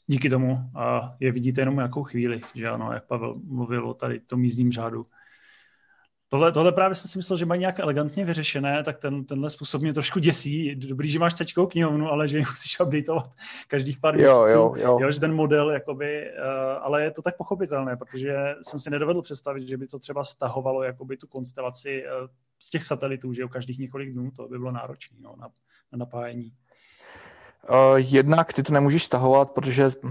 díky 0.06 0.30
tomu 0.30 0.52
uh, 0.52 0.60
je 1.20 1.32
vidíte 1.32 1.60
jenom 1.60 1.76
nějakou 1.76 2.02
chvíli, 2.02 2.40
že 2.54 2.68
ano, 2.68 2.92
jak 2.92 3.06
Pavel 3.06 3.34
mluvil 3.44 3.88
o 3.88 3.94
tady 3.94 4.20
tom 4.20 4.44
jízdním 4.44 4.72
řádu. 4.72 5.06
Tohle, 6.32 6.52
tohle 6.52 6.72
právě 6.72 6.94
jsem 6.94 7.10
si 7.10 7.18
myslel, 7.18 7.36
že 7.36 7.46
mají 7.46 7.60
nějak 7.60 7.80
elegantně 7.80 8.24
vyřešené, 8.24 8.84
tak 8.84 8.98
ten, 8.98 9.24
tenhle 9.24 9.50
způsob 9.50 9.82
mě 9.82 9.92
trošku 9.92 10.18
děsí. 10.18 10.74
Dobrý, 10.74 11.08
že 11.08 11.18
máš 11.18 11.34
cečkou 11.34 11.66
knihovnu, 11.66 12.08
ale 12.08 12.28
že 12.28 12.38
ji 12.38 12.44
musíš 12.48 12.80
updateovat 12.80 13.30
každých 13.68 14.00
pár 14.00 14.14
měsíců. 14.14 14.32
Jo, 14.32 14.46
jo, 14.46 14.74
jo. 14.76 14.98
jo, 15.00 15.12
že 15.12 15.20
ten 15.20 15.34
model, 15.34 15.70
jakoby, 15.70 16.30
uh, 16.30 16.84
ale 16.84 17.02
je 17.02 17.10
to 17.10 17.22
tak 17.22 17.36
pochopitelné, 17.36 17.96
protože 17.96 18.54
jsem 18.62 18.78
si 18.78 18.90
nedovedl 18.90 19.22
představit, 19.22 19.68
že 19.68 19.76
by 19.76 19.86
to 19.86 19.98
třeba 19.98 20.24
stahovalo 20.24 20.82
jakoby 20.82 21.16
tu 21.16 21.26
konstelaci 21.26 22.04
uh, 22.04 22.28
z 22.58 22.70
těch 22.70 22.84
satelitů, 22.84 23.32
že 23.32 23.42
jo, 23.42 23.48
každých 23.48 23.78
několik 23.78 24.12
dnů, 24.12 24.30
to 24.30 24.48
by 24.48 24.58
bylo 24.58 24.72
náročné 24.72 25.16
no, 25.20 25.34
na, 25.38 25.48
na 25.92 25.96
napájení. 25.96 26.52
Uh, 27.70 27.96
jednak 27.96 28.52
ty 28.52 28.62
to 28.62 28.72
nemůžeš 28.72 29.04
stahovat, 29.04 29.50
protože 29.50 29.86
uh, 29.86 30.10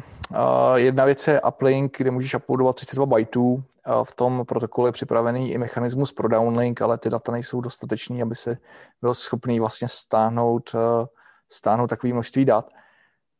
jedna 0.75 1.05
věc 1.05 1.27
je 1.27 1.41
uplink, 1.41 1.97
kde 1.97 2.11
můžeš 2.11 2.35
uploadovat 2.35 2.75
32 2.75 3.05
bajtů. 3.05 3.63
V 4.03 4.15
tom 4.15 4.45
protokolu 4.47 4.87
je 4.87 4.91
připravený 4.91 5.51
i 5.51 5.57
mechanismus 5.57 6.11
pro 6.11 6.27
downlink, 6.27 6.81
ale 6.81 6.97
ty 6.97 7.09
data 7.09 7.31
nejsou 7.31 7.61
dostatečný, 7.61 8.21
aby 8.21 8.35
si 8.35 8.57
byl 9.01 9.13
schopný 9.13 9.59
vlastně 9.59 9.87
stáhnout, 9.87 10.71
uh, 10.73 11.05
stáhnout 11.49 11.87
takové 11.87 12.13
množství 12.13 12.45
dat. 12.45 12.69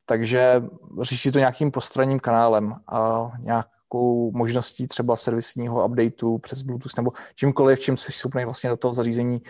Takže 0.06 0.64
řeší 1.02 1.32
to 1.32 1.40
nějakým 1.40 1.72
postranním 1.72 2.20
kanálem 2.20 2.74
a 2.88 3.32
nějakou 3.40 4.32
možností 4.32 4.88
třeba 4.88 5.16
servisního 5.16 5.86
updateu 5.86 6.38
přes 6.38 6.62
Bluetooth 6.62 6.98
nebo 6.98 7.12
čímkoliv, 7.36 7.80
čím 7.80 7.98
jsi 7.98 8.12
schopný 8.12 8.46
vlastně 8.46 8.70
do 8.70 8.78
toho 8.78 8.94
zařízení 8.94 9.42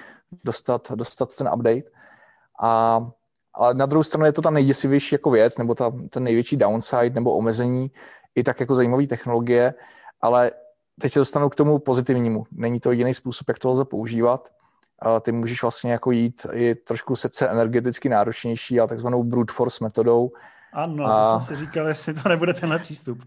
dostat, 0.44 0.92
dostat 0.92 1.36
ten 1.36 1.50
update. 1.54 1.84
A 2.62 3.02
ale 3.54 3.74
na 3.74 3.86
druhou 3.86 4.04
stranu 4.04 4.26
je 4.26 4.32
to 4.32 4.42
ta 4.42 4.50
nejděsivější 4.50 5.16
jako 5.16 5.32
věc, 5.32 5.58
nebo 5.58 5.76
ta, 5.76 5.92
ten 6.10 6.24
největší 6.24 6.58
downside, 6.58 7.10
nebo 7.10 7.36
omezení, 7.36 7.92
i 8.36 8.44
tak 8.44 8.60
jako 8.60 8.76
zajímavé 8.76 9.08
technologie, 9.08 9.74
ale 10.22 10.52
teď 11.02 11.12
se 11.12 11.20
dostanu 11.20 11.50
k 11.50 11.56
tomu 11.56 11.80
pozitivnímu. 11.80 12.44
Není 12.52 12.80
to 12.80 12.92
jediný 12.92 13.14
způsob, 13.14 13.48
jak 13.48 13.60
to 13.60 13.70
lze 13.70 13.86
používat. 13.86 14.50
Ty 15.22 15.32
můžeš 15.32 15.62
vlastně 15.62 15.92
jako 15.92 16.12
jít 16.12 16.46
i 16.54 16.76
trošku 16.76 17.16
sice 17.16 17.50
energeticky 17.50 18.10
náročnější, 18.10 18.80
ale 18.80 18.88
takzvanou 18.88 19.24
brute 19.24 19.54
force 19.54 19.84
metodou. 19.84 20.32
Ano, 20.74 21.06
to 21.06 21.12
a, 21.12 21.40
jsem 21.40 21.58
si 21.58 21.66
říkal, 21.66 21.88
jestli 21.88 22.14
to 22.14 22.30
nebude 22.30 22.54
tenhle 22.54 22.80
přístup. 22.80 23.24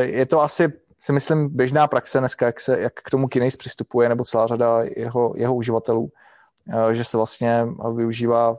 Je 0.00 0.26
to 0.26 0.42
asi, 0.42 0.72
si 0.98 1.12
myslím, 1.12 1.48
běžná 1.56 1.86
praxe 1.86 2.18
dneska, 2.18 2.46
jak, 2.46 2.60
se, 2.60 2.80
jak 2.80 2.94
k 2.94 3.10
tomu 3.10 3.28
Kineis 3.28 3.56
přistupuje, 3.56 4.08
nebo 4.08 4.24
celá 4.24 4.46
řada 4.46 4.82
jeho, 4.96 5.32
jeho 5.36 5.54
uživatelů. 5.54 6.12
Eh, 6.68 6.94
že 6.94 7.04
se 7.04 7.16
vlastně 7.16 7.66
využívá 7.94 8.56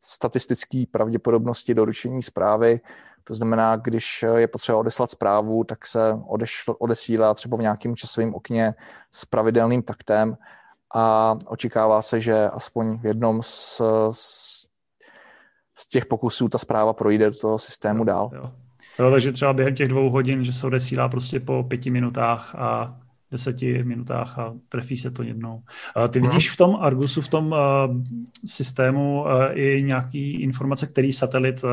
statistické 0.00 0.84
pravděpodobnosti 0.90 1.74
doručení 1.74 2.22
zprávy. 2.22 2.80
To 3.24 3.34
znamená, 3.34 3.76
když 3.76 4.24
je 4.36 4.48
potřeba 4.48 4.78
odeslat 4.78 5.10
zprávu, 5.10 5.64
tak 5.64 5.86
se 5.86 6.18
odešl, 6.26 6.76
odesílá 6.78 7.34
třeba 7.34 7.56
v 7.56 7.60
nějakém 7.60 7.96
časovém 7.96 8.34
okně 8.34 8.74
s 9.12 9.24
pravidelným 9.24 9.82
taktem 9.82 10.36
a 10.94 11.36
očekává 11.46 12.02
se, 12.02 12.20
že 12.20 12.48
aspoň 12.48 12.98
v 12.98 13.06
jednom 13.06 13.42
z, 13.42 13.82
z, 14.10 14.66
z 15.78 15.88
těch 15.88 16.06
pokusů 16.06 16.48
ta 16.48 16.58
zpráva 16.58 16.92
projde 16.92 17.30
do 17.30 17.36
toho 17.36 17.58
systému 17.58 18.04
dál. 18.04 18.30
Jo. 18.34 18.52
Jo, 18.98 19.10
takže 19.10 19.32
třeba 19.32 19.52
během 19.52 19.74
těch 19.74 19.88
dvou 19.88 20.10
hodin, 20.10 20.44
že 20.44 20.52
se 20.52 20.66
odesílá 20.66 21.08
prostě 21.08 21.40
po 21.40 21.62
pěti 21.62 21.90
minutách 21.90 22.54
a 22.54 23.00
deseti 23.30 23.84
minutách 23.84 24.38
a 24.38 24.54
trefí 24.68 24.96
se 24.96 25.10
to 25.10 25.22
jednou. 25.22 25.62
Ty 26.08 26.20
vidíš 26.20 26.50
v 26.50 26.56
tom 26.56 26.76
Argusu, 26.76 27.22
v 27.22 27.28
tom 27.28 27.52
uh, 27.52 27.58
systému 28.46 29.20
uh, 29.20 29.28
i 29.52 29.82
nějaký 29.82 30.42
informace, 30.42 30.86
který 30.86 31.12
satelit 31.12 31.64
uh, 31.64 31.70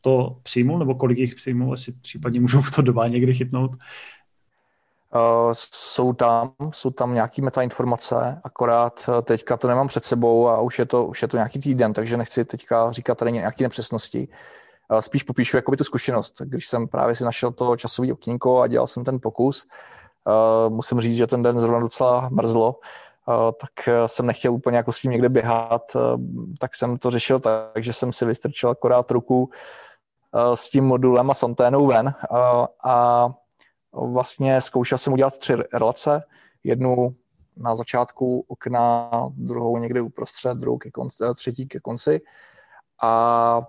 to 0.00 0.36
přijmul, 0.42 0.78
nebo 0.78 0.94
kolik 0.94 1.18
jich 1.18 1.34
přijmul, 1.34 1.72
jestli 1.72 1.92
případně 1.92 2.40
můžou 2.40 2.62
to 2.74 2.82
doba 2.82 3.08
někdy 3.08 3.34
chytnout? 3.34 3.70
Uh, 5.14 5.52
jsou 5.52 6.12
tam, 6.12 6.52
jsou 6.72 6.90
tam 6.90 7.14
nějaký 7.14 7.42
metainformace, 7.42 8.40
akorát 8.44 9.10
teďka 9.22 9.56
to 9.56 9.68
nemám 9.68 9.88
před 9.88 10.04
sebou 10.04 10.48
a 10.48 10.60
už 10.60 10.78
je 10.78 10.86
to, 10.86 11.06
už 11.06 11.22
je 11.22 11.28
to 11.28 11.36
nějaký 11.36 11.58
týden, 11.58 11.92
takže 11.92 12.16
nechci 12.16 12.44
teďka 12.44 12.92
říkat 12.92 13.18
tady 13.18 13.32
nějaké 13.32 13.64
nepřesnosti. 13.64 14.28
Uh, 14.92 14.98
spíš 14.98 15.22
popíšu 15.22 15.56
jakoby 15.56 15.76
tu 15.76 15.84
zkušenost. 15.84 16.42
Když 16.44 16.66
jsem 16.66 16.88
právě 16.88 17.14
si 17.14 17.24
našel 17.24 17.52
to 17.52 17.76
časové 17.76 18.12
okýnko 18.12 18.60
a 18.60 18.66
dělal 18.66 18.86
jsem 18.86 19.04
ten 19.04 19.18
pokus, 19.22 19.66
Uh, 19.66 19.97
musím 20.68 21.00
říct, 21.00 21.16
že 21.16 21.26
ten 21.26 21.42
den 21.42 21.60
zrovna 21.60 21.80
docela 21.80 22.28
mrzlo, 22.28 22.74
uh, 23.28 23.34
tak 23.60 23.88
eh, 23.88 24.08
jsem 24.08 24.26
nechtěl 24.26 24.52
úplně 24.52 24.76
jako 24.76 24.92
s 24.92 25.00
tím 25.00 25.10
někde 25.10 25.28
běhat, 25.28 25.96
tak 26.58 26.74
jsem 26.74 26.96
to 26.96 27.10
řešil 27.10 27.38
tak, 27.38 27.82
že 27.82 27.92
jsem 27.92 28.12
si 28.12 28.24
vystrčil 28.24 28.70
akorát 28.70 29.10
ruku 29.10 29.50
s 30.54 30.70
tím 30.70 30.84
modulem 30.84 31.30
a 31.30 31.34
s 31.34 31.42
anténou 31.42 31.86
ven 31.86 32.14
a 32.84 33.28
vlastně 33.92 34.60
zkoušel 34.60 34.98
jsem 34.98 35.12
udělat 35.12 35.38
tři 35.38 35.56
relace, 35.72 36.22
jednu 36.64 37.14
na 37.56 37.74
začátku 37.74 38.44
okna, 38.48 39.10
druhou 39.36 39.78
někde 39.78 40.00
uprostřed, 40.00 40.58
druhou 40.58 40.78
ke 40.78 40.90
konci, 40.90 41.24
třetí 41.34 41.66
ke 41.66 41.80
konci 41.80 42.20
a 43.02 43.62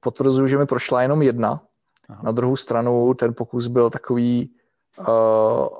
potvrzuju, 0.00 0.46
že 0.46 0.58
mi 0.58 0.66
prošla 0.66 1.02
jenom 1.02 1.22
jedna. 1.22 1.62
Aha. 2.08 2.20
Na 2.22 2.32
druhou 2.32 2.56
stranu 2.56 3.14
ten 3.14 3.34
pokus 3.34 3.66
byl 3.66 3.90
takový 3.90 4.50
uh, 4.98 5.06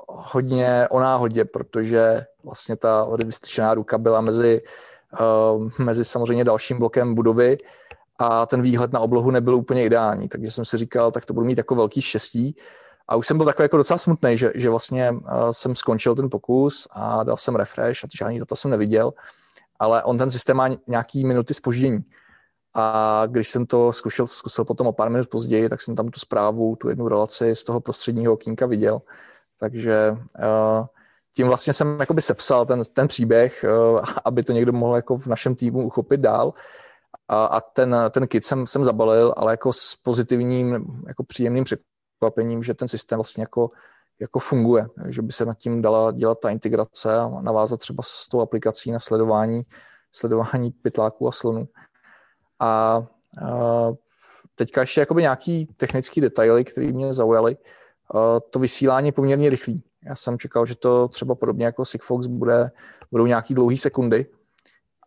hodně 0.07 0.87
o 0.89 0.99
náhodě, 0.99 1.45
protože 1.45 2.25
vlastně 2.43 2.75
ta 2.75 3.07
vystyčená 3.23 3.73
ruka 3.73 3.97
byla 3.97 4.21
mezi, 4.21 4.61
uh, 5.55 5.69
mezi 5.77 6.05
samozřejmě 6.05 6.43
dalším 6.43 6.79
blokem 6.79 7.15
budovy 7.15 7.57
a 8.19 8.45
ten 8.45 8.61
výhled 8.61 8.93
na 8.93 8.99
oblohu 8.99 9.31
nebyl 9.31 9.55
úplně 9.55 9.85
ideální, 9.85 10.29
takže 10.29 10.51
jsem 10.51 10.65
si 10.65 10.77
říkal, 10.77 11.11
tak 11.11 11.25
to 11.25 11.33
budu 11.33 11.45
mít 11.45 11.57
jako 11.57 11.75
velký 11.75 12.01
štěstí. 12.01 12.55
A 13.07 13.15
už 13.15 13.27
jsem 13.27 13.37
byl 13.37 13.45
takový 13.45 13.63
jako 13.63 13.77
docela 13.77 13.97
smutný, 13.97 14.37
že, 14.37 14.51
že 14.55 14.69
vlastně 14.69 15.11
uh, 15.11 15.19
jsem 15.51 15.75
skončil 15.75 16.15
ten 16.15 16.29
pokus 16.29 16.87
a 16.91 17.23
dal 17.23 17.37
jsem 17.37 17.55
refresh 17.55 18.03
a 18.03 18.07
žádný 18.17 18.39
data 18.39 18.55
jsem 18.55 18.71
neviděl, 18.71 19.13
ale 19.79 20.03
on 20.03 20.17
ten 20.17 20.31
systém 20.31 20.57
má 20.57 20.69
nějaký 20.87 21.25
minuty 21.25 21.53
spoždění. 21.53 22.03
A 22.79 23.23
když 23.27 23.49
jsem 23.49 23.65
to 23.65 23.93
zkusil, 23.93 24.27
zkusil 24.27 24.65
potom 24.65 24.87
o 24.87 24.91
pár 24.91 25.09
minut 25.09 25.29
později, 25.29 25.69
tak 25.69 25.81
jsem 25.81 25.95
tam 25.95 26.07
tu 26.07 26.19
zprávu, 26.19 26.75
tu 26.75 26.89
jednu 26.89 27.07
relaci 27.07 27.55
z 27.55 27.63
toho 27.63 27.79
prostředního 27.79 28.33
okýnka 28.33 28.65
viděl. 28.65 29.01
Takže 29.59 30.11
uh, 30.11 30.85
tím 31.35 31.47
vlastně 31.47 31.73
jsem 31.73 31.99
jakoby 31.99 32.21
sepsal 32.21 32.65
ten, 32.65 32.81
ten 32.93 33.07
příběh, 33.07 33.65
uh, 33.93 34.05
aby 34.25 34.43
to 34.43 34.51
někdo 34.51 34.73
mohl 34.73 34.95
jako 34.95 35.17
v 35.17 35.27
našem 35.27 35.55
týmu 35.55 35.85
uchopit 35.85 36.19
dál. 36.21 36.53
A, 37.27 37.45
a 37.45 37.61
ten, 37.61 37.95
ten 38.09 38.27
kit 38.27 38.45
jsem, 38.45 38.67
jsem 38.67 38.83
zabalil, 38.83 39.33
ale 39.37 39.53
jako 39.53 39.73
s 39.73 39.95
pozitivním, 39.95 40.85
jako 41.07 41.23
příjemným 41.23 41.63
překvapením, 41.63 42.63
že 42.63 42.73
ten 42.73 42.87
systém 42.87 43.17
vlastně 43.17 43.43
jako, 43.43 43.69
jako 44.19 44.39
funguje, 44.39 44.87
že 45.07 45.21
by 45.21 45.31
se 45.31 45.45
nad 45.45 45.57
tím 45.57 45.81
dala 45.81 46.11
dělat 46.11 46.39
ta 46.39 46.49
integrace 46.49 47.19
a 47.19 47.29
navázat 47.41 47.79
třeba 47.79 48.03
s 48.03 48.27
tou 48.27 48.41
aplikací 48.41 48.91
na 48.91 48.99
sledování, 48.99 49.61
sledování 50.11 50.71
pytláků 50.71 51.27
a 51.27 51.31
slonů. 51.31 51.67
A, 52.59 53.03
teďka 54.55 54.81
ještě 54.81 54.99
jakoby 54.99 55.21
nějaký 55.21 55.65
technický 55.65 56.21
detaily, 56.21 56.63
které 56.63 56.87
mě 56.87 57.13
zaujaly. 57.13 57.57
To 58.49 58.59
vysílání 58.59 59.07
je 59.07 59.11
poměrně 59.11 59.49
rychlý. 59.49 59.83
Já 60.03 60.15
jsem 60.15 60.39
čekal, 60.39 60.65
že 60.65 60.75
to 60.75 61.07
třeba 61.07 61.35
podobně 61.35 61.65
jako 61.65 61.85
Sigfox 61.85 62.27
bude, 62.27 62.71
budou 63.11 63.25
nějaký 63.25 63.53
dlouhý 63.53 63.77
sekundy, 63.77 64.25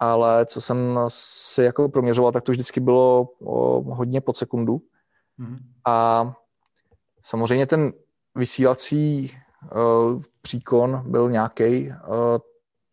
ale 0.01 0.47
co 0.47 0.61
jsem 0.61 0.99
si 1.09 1.63
jako 1.63 1.89
proměřoval, 1.89 2.33
tak 2.33 2.45
to 2.45 2.53
vždycky 2.53 2.81
bylo 2.81 3.29
hodně 3.85 4.21
pod 4.21 4.37
sekundu. 4.37 4.83
Mm-hmm. 5.39 5.59
A 5.87 6.27
samozřejmě 7.25 7.67
ten 7.67 7.93
vysílací 8.35 9.33
uh, 9.75 10.23
příkon 10.43 11.03
byl 11.07 11.31
nějaký. 11.31 11.89
Uh, 11.89 11.95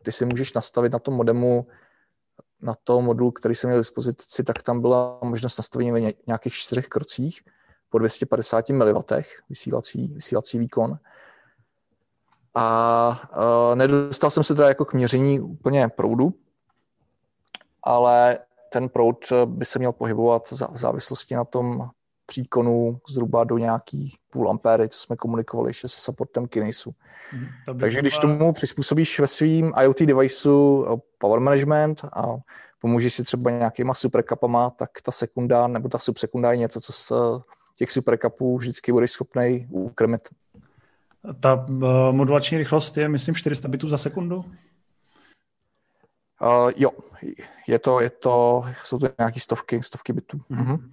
ty 0.02 0.12
si 0.12 0.26
můžeš 0.26 0.52
nastavit 0.52 0.92
na 0.92 0.98
tom 0.98 1.14
modemu 1.14 1.66
na 2.62 2.74
to 2.84 3.02
modul, 3.02 3.32
který 3.32 3.54
jsem 3.54 3.70
měl 3.70 3.78
k 3.78 3.80
dispozici, 3.80 4.44
tak 4.44 4.62
tam 4.62 4.80
byla 4.80 5.18
možnost 5.22 5.58
nastavení 5.58 5.92
ve 5.92 6.00
nějakých 6.00 6.52
čtyřech 6.52 6.88
krocích 6.88 7.40
po 7.90 7.98
250 7.98 8.68
mW 8.68 9.02
vysílací, 9.48 10.08
vysílací 10.08 10.58
výkon. 10.58 10.98
A 12.54 13.20
uh, 13.36 13.74
nedostal 13.74 14.30
jsem 14.30 14.44
se 14.44 14.54
teda 14.54 14.68
jako 14.68 14.84
k 14.84 14.94
měření 14.94 15.40
úplně 15.40 15.88
proudu, 15.88 16.34
ale 17.82 18.38
ten 18.72 18.88
proud 18.88 19.32
by 19.44 19.64
se 19.64 19.78
měl 19.78 19.92
pohybovat 19.92 20.50
v 20.50 20.78
závislosti 20.78 21.34
na 21.34 21.44
tom 21.44 21.90
příkonu 22.28 23.00
zhruba 23.08 23.44
do 23.44 23.58
nějakých 23.58 24.16
půl 24.30 24.50
ampéry, 24.50 24.88
co 24.88 25.00
jsme 25.00 25.16
komunikovali 25.16 25.70
ještě 25.70 25.88
se 25.88 26.00
supportem 26.00 26.46
Kinesu. 26.46 26.94
Mm, 27.32 27.78
Takže 27.80 28.00
když 28.00 28.18
tomu 28.18 28.52
přizpůsobíš 28.52 29.20
ve 29.20 29.26
svým 29.26 29.72
IoT 29.82 30.02
deviceu 30.02 30.86
eh, 30.86 31.00
power 31.18 31.40
management 31.40 32.04
a 32.12 32.36
pomůžeš 32.80 33.14
si 33.14 33.24
třeba 33.24 33.50
nějakýma 33.50 33.94
superkapama, 33.94 34.70
tak 34.70 34.90
ta 35.02 35.12
sekunda 35.12 35.66
nebo 35.66 35.88
ta 35.88 35.98
subsekunda 35.98 36.52
je 36.52 36.56
něco, 36.56 36.80
co 36.80 36.92
z 36.92 37.12
těch 37.78 37.92
superkapů 37.92 38.58
vždycky 38.58 38.92
budeš 38.92 39.10
schopný 39.10 39.66
ukrmit. 39.70 40.28
Ta 41.40 41.54
uh, 41.54 42.12
modulační 42.12 42.58
rychlost 42.58 42.96
je, 42.96 43.08
myslím, 43.08 43.34
400 43.34 43.68
bitů 43.68 43.88
za 43.88 43.98
sekundu? 43.98 44.36
Uh, 44.36 44.44
jo, 46.76 46.90
je 47.68 47.78
to, 47.78 48.00
je 48.00 48.10
to, 48.10 48.64
jsou 48.82 48.98
to 48.98 49.08
nějaké 49.18 49.40
stovky, 49.40 49.82
stovky 49.82 50.12
bitů. 50.12 50.40
Mm-hmm. 50.50 50.90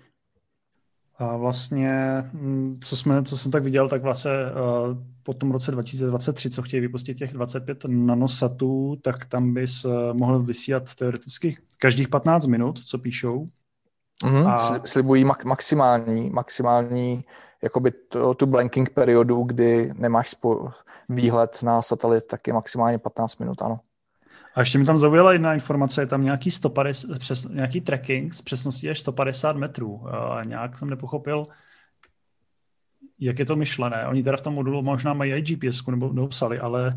A 1.17 1.37
vlastně, 1.37 2.23
mm, 2.33 2.75
co, 2.83 2.95
jsme, 2.95 3.23
co 3.23 3.37
jsem 3.37 3.51
tak 3.51 3.63
viděl, 3.63 3.89
tak 3.89 4.01
vlastně 4.01 4.31
uh, 4.31 4.97
po 5.23 5.33
tom 5.33 5.51
roce 5.51 5.71
2023, 5.71 6.49
co 6.49 6.61
chtějí 6.61 6.81
vypustit 6.81 7.17
těch 7.17 7.33
25 7.33 7.85
nanosatů, 7.87 8.95
tak 9.01 9.25
tam 9.25 9.53
bys 9.53 9.85
uh, 9.85 10.13
mohl 10.13 10.39
vysílat 10.39 10.95
teoreticky 10.95 11.57
každých 11.79 12.07
15 12.07 12.45
minut, 12.45 12.79
co 12.79 12.97
píšou. 12.97 13.45
Mm-hmm, 14.23 14.47
a... 14.47 14.57
Slibují 14.85 15.25
mak- 15.25 15.45
maximální, 15.45 16.29
maximální 16.29 17.25
jakoby 17.63 17.91
to, 17.91 18.33
tu 18.33 18.45
blanking 18.45 18.89
periodu, 18.89 19.43
kdy 19.43 19.93
nemáš 19.97 20.33
spo- 20.33 20.71
výhled 21.09 21.63
na 21.63 21.81
satelit, 21.81 22.27
tak 22.27 22.47
je 22.47 22.53
maximálně 22.53 22.97
15 22.97 23.37
minut, 23.37 23.61
ano. 23.61 23.79
A 24.55 24.59
ještě 24.59 24.77
mi 24.77 24.85
tam 24.85 24.97
zaujala 24.97 25.33
jedna 25.33 25.53
informace, 25.53 26.01
je 26.01 26.07
tam 26.07 26.23
nějaký, 26.23 26.51
150, 26.51 27.19
přes, 27.19 27.45
nějaký 27.45 27.81
tracking 27.81 28.33
s 28.33 28.41
přesností 28.41 28.89
až 28.89 28.99
150 28.99 29.55
metrů. 29.55 30.07
A 30.07 30.43
nějak 30.43 30.77
jsem 30.77 30.89
nepochopil, 30.89 31.47
jak 33.19 33.39
je 33.39 33.45
to 33.45 33.55
myšlené. 33.55 34.07
Oni 34.07 34.23
teda 34.23 34.37
v 34.37 34.41
tom 34.41 34.53
modulu 34.53 34.81
možná 34.81 35.13
mají 35.13 35.33
i 35.33 35.41
GPS, 35.41 35.87
nebo 35.87 36.13
neupsali, 36.13 36.59
ale... 36.59 36.93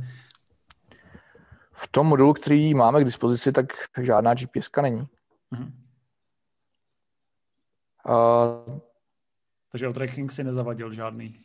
V 1.73 1.89
tom 1.89 2.07
modulu, 2.07 2.33
který 2.33 2.75
máme 2.75 3.01
k 3.01 3.05
dispozici, 3.05 3.53
tak 3.53 3.67
žádná 4.01 4.35
GPS 4.35 4.71
není. 4.83 5.07
Uh-huh. 5.53 5.73
Uh, 8.09 8.79
Takže 9.73 9.89
o 9.89 9.93
tracking 9.93 10.33
si 10.33 10.45
nezavadil 10.45 10.95
žádný. 10.95 11.41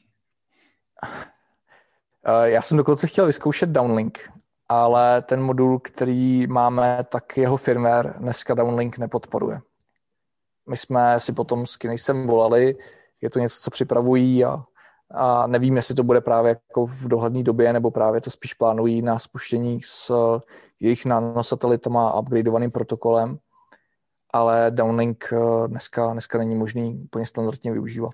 Uh, 2.27 2.43
já 2.43 2.61
jsem 2.61 2.77
dokonce 2.77 3.07
chtěl 3.07 3.25
vyzkoušet 3.25 3.69
downlink, 3.69 4.29
ale 4.73 5.21
ten 5.21 5.41
modul, 5.41 5.79
který 5.79 6.47
máme, 6.47 7.05
tak 7.09 7.37
jeho 7.37 7.57
firmware 7.57 8.15
dneska 8.17 8.53
Downlink 8.53 8.97
nepodporuje. 8.97 9.61
My 10.69 10.77
jsme 10.77 11.19
si 11.19 11.33
potom 11.33 11.65
s 11.65 11.77
Kinesem 11.77 12.27
volali, 12.27 12.75
je 13.21 13.29
to 13.29 13.39
něco, 13.39 13.59
co 13.61 13.71
připravují 13.71 14.45
a, 14.45 14.63
a 15.11 15.47
nevím, 15.47 15.75
jestli 15.75 15.95
to 15.95 16.03
bude 16.03 16.21
právě 16.21 16.49
jako 16.49 16.85
v 16.85 17.07
dohledné 17.07 17.43
době, 17.43 17.73
nebo 17.73 17.91
právě 17.91 18.21
to 18.21 18.31
spíš 18.31 18.53
plánují 18.53 19.01
na 19.01 19.19
spuštění 19.19 19.79
s 19.83 20.11
jejich 20.79 21.05
nanosatelitama 21.05 22.09
a 22.09 22.19
upgradeovaným 22.19 22.71
protokolem, 22.71 23.37
ale 24.33 24.71
Downlink 24.71 25.33
eh, 25.33 25.67
dneska, 25.67 26.11
dneska 26.11 26.37
není 26.37 26.55
možný 26.55 27.01
úplně 27.03 27.25
standardně 27.25 27.71
využívat. 27.71 28.13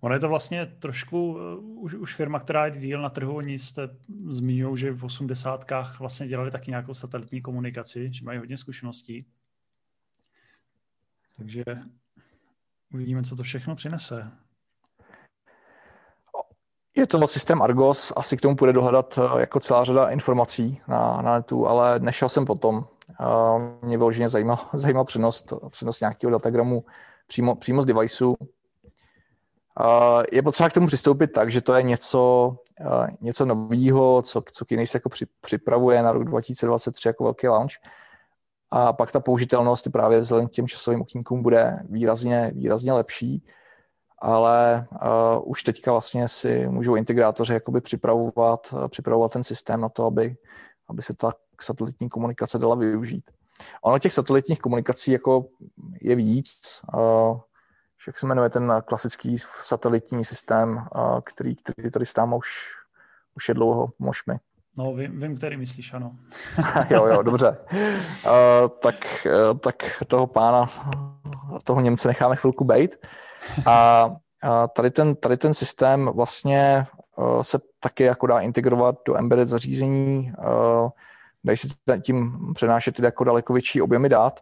Ono 0.00 0.14
je 0.14 0.20
to 0.20 0.28
vlastně 0.28 0.66
trošku 0.78 1.32
uh, 1.32 1.84
už, 1.84 1.94
už 1.94 2.14
firma, 2.14 2.40
která 2.40 2.66
je 2.66 2.80
díl 2.80 3.02
na 3.02 3.10
trhu, 3.10 3.36
oni 3.36 3.58
jste 3.58 3.88
zmiňují, 4.28 4.76
že 4.76 4.92
v 4.92 5.04
osmdesátkách 5.04 6.00
vlastně 6.00 6.28
dělali 6.28 6.50
taky 6.50 6.70
nějakou 6.70 6.94
satelitní 6.94 7.42
komunikaci, 7.42 8.08
že 8.12 8.24
mají 8.24 8.38
hodně 8.38 8.56
zkušeností. 8.56 9.26
Takže 11.36 11.64
uvidíme, 12.94 13.22
co 13.22 13.36
to 13.36 13.42
všechno 13.42 13.76
přinese. 13.76 14.30
Je 16.96 17.06
to 17.06 17.26
systém 17.26 17.62
Argos, 17.62 18.12
asi 18.16 18.36
k 18.36 18.40
tomu 18.40 18.56
půjde 18.56 18.72
dohledat 18.72 19.18
uh, 19.18 19.38
jako 19.38 19.60
celá 19.60 19.84
řada 19.84 20.08
informací 20.08 20.80
na, 20.88 21.22
na 21.22 21.34
netu, 21.34 21.66
ale 21.66 21.98
nešel 21.98 22.28
jsem 22.28 22.44
potom. 22.44 22.86
Uh, 23.20 23.86
mě 23.88 23.98
vyloženě 23.98 24.28
zajímal, 24.28 24.58
zajímal 24.72 25.04
přenos, 25.04 25.44
přenos 25.70 26.00
nějakého 26.00 26.30
datagramu 26.30 26.84
přímo, 27.26 27.54
přímo 27.54 27.82
z 27.82 27.86
deviceu 27.86 28.36
je 30.32 30.42
potřeba 30.42 30.68
k 30.68 30.72
tomu 30.72 30.86
přistoupit 30.86 31.26
tak, 31.26 31.50
že 31.50 31.60
to 31.60 31.74
je 31.74 31.82
něco, 31.82 32.56
něco 33.20 33.44
nového, 33.44 34.22
co, 34.22 34.42
co 34.52 34.64
Kinesis 34.64 34.94
jako 34.94 35.08
při, 35.08 35.26
připravuje 35.40 36.02
na 36.02 36.12
rok 36.12 36.24
2023 36.24 37.08
jako 37.08 37.24
velký 37.24 37.48
launch. 37.48 37.72
A 38.70 38.92
pak 38.92 39.12
ta 39.12 39.20
použitelnost 39.20 39.90
právě 39.92 40.20
vzhledem 40.20 40.48
k 40.48 40.52
těm 40.52 40.68
časovým 40.68 41.00
okýnkům 41.00 41.42
bude 41.42 41.78
výrazně, 41.88 42.52
výrazně 42.54 42.92
lepší, 42.92 43.44
ale 44.18 44.86
uh, 44.92 45.50
už 45.50 45.62
teďka 45.62 45.92
vlastně 45.92 46.28
si 46.28 46.68
můžou 46.68 46.94
integrátoři 46.94 47.52
jakoby 47.52 47.80
připravovat, 47.80 48.74
připravovat 48.88 49.32
ten 49.32 49.44
systém 49.44 49.80
na 49.80 49.88
to, 49.88 50.06
aby, 50.06 50.36
aby 50.88 51.02
se 51.02 51.14
ta 51.14 51.32
satelitní 51.60 52.08
komunikace 52.08 52.58
dala 52.58 52.74
využít. 52.74 53.30
Ono 53.82 53.98
těch 53.98 54.12
satelitních 54.12 54.58
komunikací 54.58 55.10
jako 55.10 55.46
je 56.00 56.16
víc. 56.16 56.80
Uh, 56.94 57.40
jak 58.06 58.18
se 58.18 58.26
jmenuje 58.26 58.50
ten 58.50 58.72
klasický 58.84 59.36
satelitní 59.60 60.24
systém, 60.24 60.86
který, 61.24 61.56
který 61.56 61.90
tady 61.90 62.06
stám 62.06 62.34
už, 62.34 62.48
už 63.34 63.48
je 63.48 63.54
dlouho, 63.54 63.92
mož 63.98 64.26
mi. 64.26 64.34
No, 64.78 64.94
vím, 64.94 65.20
vím, 65.20 65.36
který 65.36 65.56
myslíš, 65.56 65.94
ano. 65.94 66.12
jo, 66.90 67.06
jo, 67.06 67.22
dobře. 67.22 67.58
Uh, 67.72 68.68
tak, 68.82 69.26
uh, 69.52 69.58
tak 69.58 69.74
toho 70.06 70.26
pána, 70.26 70.64
toho 71.64 71.80
Němce 71.80 72.08
necháme 72.08 72.36
chvilku 72.36 72.64
bejt. 72.64 73.06
A 73.66 74.06
uh, 74.06 74.12
tady, 74.76 74.90
ten, 74.90 75.14
tady 75.14 75.36
ten 75.36 75.54
systém 75.54 76.10
vlastně 76.14 76.86
uh, 77.16 77.40
se 77.40 77.58
taky 77.80 78.02
jako 78.02 78.26
dá 78.26 78.40
integrovat 78.40 78.96
do 79.06 79.18
embedded 79.18 79.48
zařízení, 79.48 80.32
uh, 80.38 80.90
dají 81.44 81.56
se 81.56 81.68
tím 82.02 82.38
přenášet 82.54 83.00
jako 83.00 83.24
daleko 83.24 83.52
větší 83.52 83.82
objemy 83.82 84.08
dát 84.08 84.40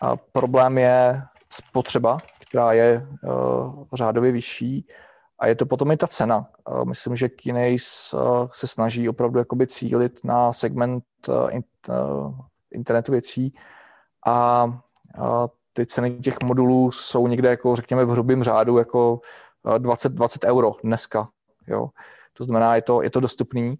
A 0.00 0.16
problém 0.16 0.78
je 0.78 1.22
spotřeba, 1.52 2.18
která 2.50 2.72
je 2.72 3.08
uh, 3.22 3.84
řádově 3.94 4.32
vyšší 4.32 4.86
a 5.38 5.46
je 5.46 5.54
to 5.54 5.66
potom 5.66 5.90
i 5.90 5.96
ta 5.96 6.06
cena. 6.06 6.46
Uh, 6.70 6.84
myslím, 6.84 7.16
že 7.16 7.28
Kineis 7.28 8.14
uh, 8.14 8.48
se 8.52 8.66
snaží 8.66 9.08
opravdu 9.08 9.38
jakoby 9.38 9.66
cílit 9.66 10.24
na 10.24 10.52
segment 10.52 11.04
uh, 11.28 11.54
in, 11.54 11.62
uh, 11.88 12.34
internetu 12.70 13.12
věcí 13.12 13.54
a 14.26 14.64
uh, 14.64 15.46
ty 15.72 15.86
ceny 15.86 16.10
těch 16.10 16.40
modulů 16.42 16.90
jsou 16.90 17.26
někde 17.26 17.48
jako 17.48 17.76
řekněme 17.76 18.04
v 18.04 18.10
hrubém 18.10 18.42
řádu 18.42 18.78
jako 18.78 19.20
20, 19.78 20.12
20 20.12 20.44
euro 20.44 20.72
dneska. 20.84 21.28
Jo. 21.66 21.88
To 22.32 22.44
znamená, 22.44 22.76
je 22.76 22.82
to, 22.82 23.02
je 23.02 23.10
to 23.10 23.20
dostupný 23.20 23.78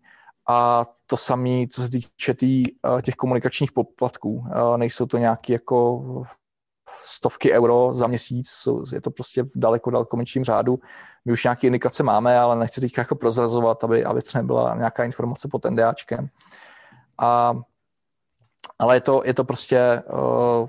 a 0.48 0.86
to 1.06 1.16
samé, 1.16 1.66
co 1.72 1.82
se 1.82 1.90
týče 1.90 2.34
tý, 2.34 2.64
těch 3.02 3.14
komunikačních 3.14 3.72
poplatků. 3.72 4.44
Nejsou 4.76 5.06
to 5.06 5.18
nějaké 5.18 5.52
jako 5.52 6.02
stovky 7.00 7.52
euro 7.52 7.92
za 7.92 8.06
měsíc, 8.06 8.68
je 8.92 9.00
to 9.00 9.10
prostě 9.10 9.42
v 9.42 9.50
daleko, 9.56 9.90
daleko 9.90 10.16
menším 10.16 10.44
řádu. 10.44 10.78
My 11.24 11.32
už 11.32 11.44
nějaké 11.44 11.66
indikace 11.66 12.02
máme, 12.02 12.38
ale 12.38 12.56
nechci 12.56 12.80
teď 12.80 12.98
jako 12.98 13.14
prozrazovat, 13.14 13.84
aby, 13.84 14.04
aby 14.04 14.22
to 14.22 14.38
nebyla 14.38 14.76
nějaká 14.76 15.04
informace 15.04 15.48
pod 15.50 15.64
NDAčkem. 15.64 16.28
A, 17.18 17.54
ale 18.78 18.96
je 18.96 19.00
to, 19.00 19.22
je 19.24 19.34
to 19.34 19.44
prostě 19.44 20.02
uh, 20.12 20.68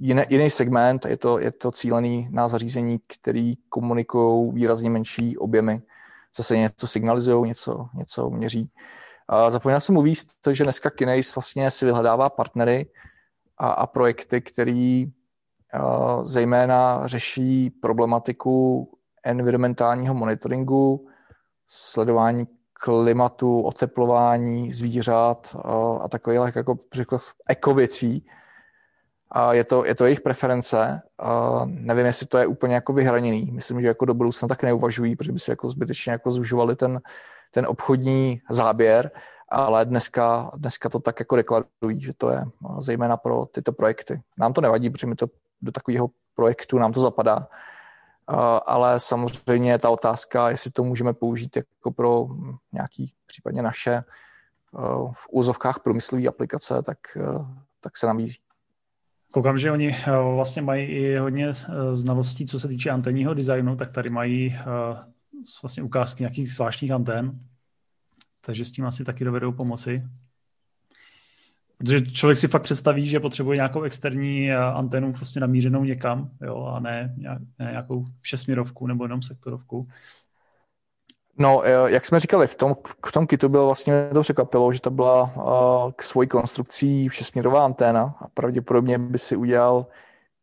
jiný, 0.00 0.22
jiný 0.28 0.50
segment, 0.50 1.06
je 1.06 1.16
to, 1.16 1.38
je 1.38 1.52
to 1.52 1.70
cílený 1.70 2.28
na 2.30 2.48
zařízení, 2.48 3.00
který 3.06 3.56
komunikují 3.68 4.52
výrazně 4.54 4.90
menší 4.90 5.38
objemy. 5.38 5.82
Zase 6.36 6.56
něco 6.56 6.86
signalizují, 6.86 7.48
něco, 7.48 7.88
něco 7.94 8.30
měří. 8.30 8.70
A 9.28 9.50
zapomněl 9.50 9.80
jsem 9.80 9.96
uvíct, 9.96 10.28
že 10.50 10.64
dneska 10.64 10.90
Kineis 10.90 11.34
vlastně 11.34 11.70
si 11.70 11.84
vyhledává 11.84 12.30
partnery 12.30 12.86
a, 13.58 13.70
a 13.70 13.86
projekty, 13.86 14.40
který 14.40 15.12
zejména 16.22 17.06
řeší 17.06 17.70
problematiku 17.70 18.88
environmentálního 19.24 20.14
monitoringu, 20.14 21.06
sledování 21.66 22.46
klimatu, 22.72 23.60
oteplování 23.60 24.72
zvířat 24.72 25.56
a 26.00 26.08
takových 26.08 26.56
jako 26.56 26.78
ekověcí. 27.48 28.26
A 29.30 29.52
je 29.52 29.64
to, 29.64 29.84
je 29.84 29.94
to 29.94 30.04
jejich 30.04 30.20
preference. 30.20 31.02
A 31.18 31.60
nevím, 31.64 32.06
jestli 32.06 32.26
to 32.26 32.38
je 32.38 32.46
úplně 32.46 32.74
jako 32.74 32.92
vyhraněný. 32.92 33.50
Myslím, 33.52 33.80
že 33.80 33.88
jako 33.88 34.04
do 34.04 34.14
budoucna 34.14 34.48
tak 34.48 34.62
neuvažují, 34.62 35.16
protože 35.16 35.32
by 35.32 35.38
si 35.38 35.50
jako 35.50 35.70
zbytečně 35.70 36.12
jako 36.12 36.30
zužovali 36.30 36.76
ten, 36.76 37.00
ten 37.50 37.66
obchodní 37.66 38.40
záběr, 38.50 39.10
ale 39.48 39.84
dneska, 39.84 40.50
dneska 40.56 40.88
to 40.88 40.98
tak 41.00 41.20
jako 41.20 41.36
deklarují, 41.36 42.00
že 42.00 42.12
to 42.16 42.30
je 42.30 42.44
zejména 42.78 43.16
pro 43.16 43.46
tyto 43.46 43.72
projekty. 43.72 44.20
Nám 44.38 44.52
to 44.52 44.60
nevadí, 44.60 44.90
protože 44.90 45.06
my 45.06 45.14
to 45.14 45.26
do 45.62 45.72
takového 45.72 46.10
projektu 46.34 46.78
nám 46.78 46.92
to 46.92 47.00
zapadá. 47.00 47.48
Ale 48.66 49.00
samozřejmě 49.00 49.78
ta 49.78 49.90
otázka, 49.90 50.50
jestli 50.50 50.70
to 50.70 50.84
můžeme 50.84 51.12
použít 51.12 51.56
jako 51.56 51.90
pro 51.90 52.26
nějaký 52.72 53.12
případně 53.26 53.62
naše 53.62 54.04
v 55.12 55.26
úzovkách 55.30 55.80
průmyslové 55.80 56.26
aplikace, 56.26 56.82
tak, 56.82 56.98
tak 57.80 57.96
se 57.96 58.06
nabízí. 58.06 58.38
Koukám, 59.32 59.58
že 59.58 59.72
oni 59.72 59.96
vlastně 60.34 60.62
mají 60.62 60.86
i 60.86 61.16
hodně 61.16 61.46
znalostí, 61.92 62.46
co 62.46 62.60
se 62.60 62.68
týče 62.68 62.90
antenního 62.90 63.34
designu, 63.34 63.76
tak 63.76 63.92
tady 63.92 64.10
mají 64.10 64.58
vlastně 65.62 65.82
ukázky 65.82 66.22
nějakých 66.22 66.52
zvláštních 66.52 66.90
antén, 66.90 67.30
takže 68.40 68.64
s 68.64 68.72
tím 68.72 68.86
asi 68.86 69.04
taky 69.04 69.24
dovedou 69.24 69.52
pomoci. 69.52 70.02
Protože 71.78 72.06
člověk 72.06 72.38
si 72.38 72.48
fakt 72.48 72.62
představí, 72.62 73.06
že 73.06 73.20
potřebuje 73.20 73.56
nějakou 73.56 73.82
externí 73.82 74.50
eh, 74.50 74.56
anténu 74.56 75.12
prostě 75.12 75.40
namířenou 75.40 75.84
někam, 75.84 76.30
jo, 76.40 76.64
a 76.64 76.80
ne, 76.80 77.14
ne 77.58 77.68
nějakou 77.70 78.04
všesměrovku 78.20 78.86
nebo 78.86 79.04
jenom 79.04 79.22
sektorovku. 79.22 79.88
No, 81.38 81.62
eh, 81.64 81.90
jak 81.90 82.06
jsme 82.06 82.20
říkali, 82.20 82.46
v 82.46 82.54
tom, 82.54 82.76
v 83.06 83.12
tom 83.12 83.26
kitu 83.26 83.48
bylo 83.48 83.66
vlastně 83.66 84.08
to 84.12 84.20
překvapilo, 84.20 84.72
že 84.72 84.80
to 84.80 84.90
byla 84.90 85.22
uh, 85.22 85.92
k 85.92 86.02
svojí 86.02 86.28
konstrukcí 86.28 87.08
všesměrová 87.08 87.64
anténa 87.64 88.14
a 88.20 88.28
pravděpodobně 88.28 88.98
by 88.98 89.18
si 89.18 89.36
udělal 89.36 89.86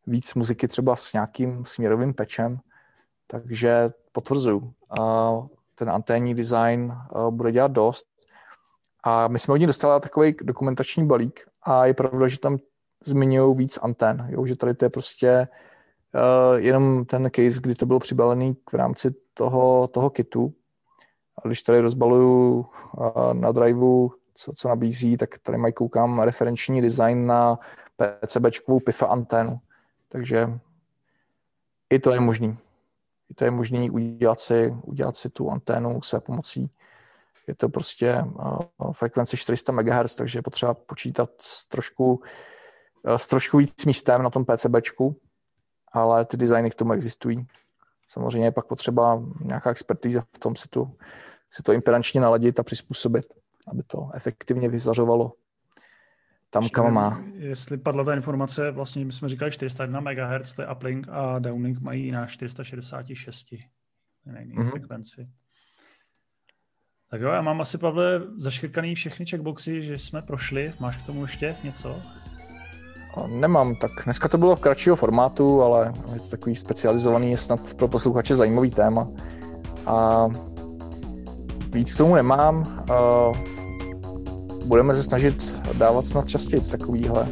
víc 0.06 0.34
muziky 0.34 0.68
třeba 0.68 0.96
s 0.96 1.12
nějakým 1.12 1.64
směrovým 1.64 2.14
pečem, 2.14 2.58
takže 3.26 3.88
potvrzuju. 4.12 4.72
Uh, 4.98 5.46
ten 5.74 5.90
anténní 5.90 6.34
design 6.34 6.92
uh, 7.14 7.30
bude 7.30 7.52
dělat 7.52 7.72
dost. 7.72 8.15
A 9.08 9.28
my 9.28 9.38
jsme 9.38 9.54
od 9.54 9.56
ní 9.56 9.66
dostali 9.66 10.00
takový 10.00 10.36
dokumentační 10.42 11.06
balík 11.06 11.40
a 11.62 11.86
je 11.86 11.94
pravda, 11.94 12.28
že 12.28 12.38
tam 12.38 12.58
zmiňují 13.04 13.56
víc 13.56 13.78
antén, 13.82 14.26
jo? 14.30 14.46
že 14.46 14.56
tady 14.56 14.74
to 14.74 14.84
je 14.84 14.90
prostě 14.90 15.48
uh, 16.14 16.60
jenom 16.60 17.04
ten 17.04 17.30
case, 17.36 17.60
kdy 17.60 17.74
to 17.74 17.86
bylo 17.86 17.98
přibalený 17.98 18.56
v 18.70 18.74
rámci 18.74 19.14
toho, 19.34 19.88
toho 19.88 20.10
kitu. 20.10 20.54
A 21.38 21.48
když 21.48 21.62
tady 21.62 21.80
rozbaluju 21.80 22.58
uh, 22.58 23.34
na 23.34 23.52
driveu, 23.52 24.12
co, 24.34 24.52
co 24.56 24.68
nabízí, 24.68 25.16
tak 25.16 25.38
tady 25.38 25.58
mají, 25.58 25.72
koukám, 25.72 26.20
referenční 26.20 26.82
design 26.82 27.26
na 27.26 27.58
PCBčkovou 27.96 28.80
PIFA 28.80 29.06
anténu. 29.06 29.60
Takže 30.08 30.60
i 31.90 31.98
to 31.98 32.12
je 32.12 32.20
možný. 32.20 32.58
I 33.30 33.34
to 33.34 33.44
je 33.44 33.50
možný 33.50 33.90
udělat 33.90 34.40
si, 34.40 34.76
udělat 34.82 35.16
si 35.16 35.30
tu 35.30 35.50
anténu 35.50 36.02
své 36.02 36.20
pomocí 36.20 36.70
je 37.46 37.54
to 37.54 37.68
prostě 37.68 38.22
uh, 38.22 38.92
frekvence 38.92 39.36
400 39.36 39.72
MHz, 39.72 40.14
takže 40.14 40.38
je 40.38 40.42
potřeba 40.42 40.74
počítat 40.74 41.30
s 41.38 41.66
trošku, 41.66 42.22
uh, 43.02 43.14
s 43.16 43.28
trošku 43.28 43.58
víc 43.58 43.84
místem 43.84 44.22
na 44.22 44.30
tom 44.30 44.44
PCBčku, 44.44 45.20
ale 45.92 46.24
ty 46.24 46.36
designy 46.36 46.70
k 46.70 46.74
tomu 46.74 46.92
existují. 46.92 47.46
Samozřejmě 48.06 48.46
je 48.46 48.52
pak 48.52 48.66
potřeba 48.66 49.22
nějaká 49.44 49.70
expertíza 49.70 50.20
v 50.20 50.38
tom 50.38 50.56
si, 50.56 50.68
tu, 50.68 50.96
si 51.50 51.62
to 51.62 51.72
impedančně 51.72 52.20
naladit 52.20 52.60
a 52.60 52.62
přizpůsobit, 52.62 53.24
aby 53.68 53.82
to 53.82 54.10
efektivně 54.14 54.68
vyzařovalo 54.68 55.32
tam, 56.50 56.68
kam 56.68 56.94
má. 56.94 57.22
Jestli 57.34 57.78
padla 57.78 58.04
ta 58.04 58.14
informace, 58.14 58.70
vlastně 58.70 59.04
my 59.04 59.12
jsme 59.12 59.28
říkali 59.28 59.50
401 59.50 60.00
MHz, 60.00 60.54
to 60.54 60.62
je 60.62 60.68
uplink 60.68 61.06
a 61.10 61.38
downlink 61.38 61.80
mají 61.80 62.10
na 62.10 62.26
466 62.26 63.46
mm-hmm. 64.26 64.70
frekvenci. 64.70 65.28
Tak 67.10 67.20
jo, 67.20 67.28
já 67.28 67.42
mám 67.42 67.60
asi, 67.60 67.78
Pavle, 67.78 68.22
zaškrkaný 68.38 68.94
všechny 68.94 69.26
checkboxy, 69.26 69.82
že 69.82 69.98
jsme 69.98 70.22
prošli. 70.22 70.72
Máš 70.80 70.96
k 70.96 71.06
tomu 71.06 71.22
ještě 71.22 71.56
něco? 71.64 71.96
Nemám, 73.26 73.76
tak 73.76 73.90
dneska 74.04 74.28
to 74.28 74.38
bylo 74.38 74.56
v 74.56 74.60
kratšího 74.60 74.96
formátu, 74.96 75.62
ale 75.62 75.92
je 76.14 76.20
to 76.20 76.28
takový 76.28 76.56
specializovaný, 76.56 77.30
je 77.30 77.36
snad 77.36 77.74
pro 77.74 77.88
posluchače 77.88 78.34
zajímavý 78.34 78.70
téma. 78.70 79.08
A 79.86 80.26
víc 81.72 81.96
tomu 81.96 82.14
nemám. 82.14 82.84
Budeme 84.64 84.94
se 84.94 85.02
snažit 85.02 85.58
dávat 85.72 86.06
snad 86.06 86.28
častěji 86.28 86.62
takovýhle, 86.70 87.26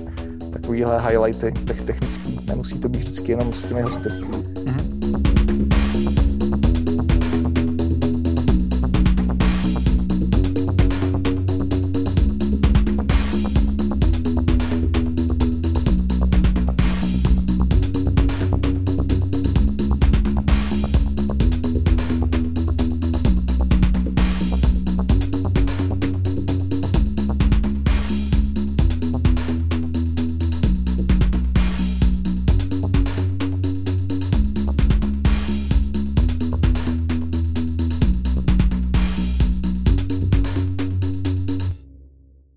takovýhle 0.53 1.01
highlighty 1.01 1.53
technický. 1.87 2.41
Nemusí 2.47 2.79
to 2.79 2.89
být 2.89 2.99
vždycky 2.99 3.33
jenom 3.33 3.55
s 3.55 3.65
těmi 3.65 3.83
hosty. 3.83 4.09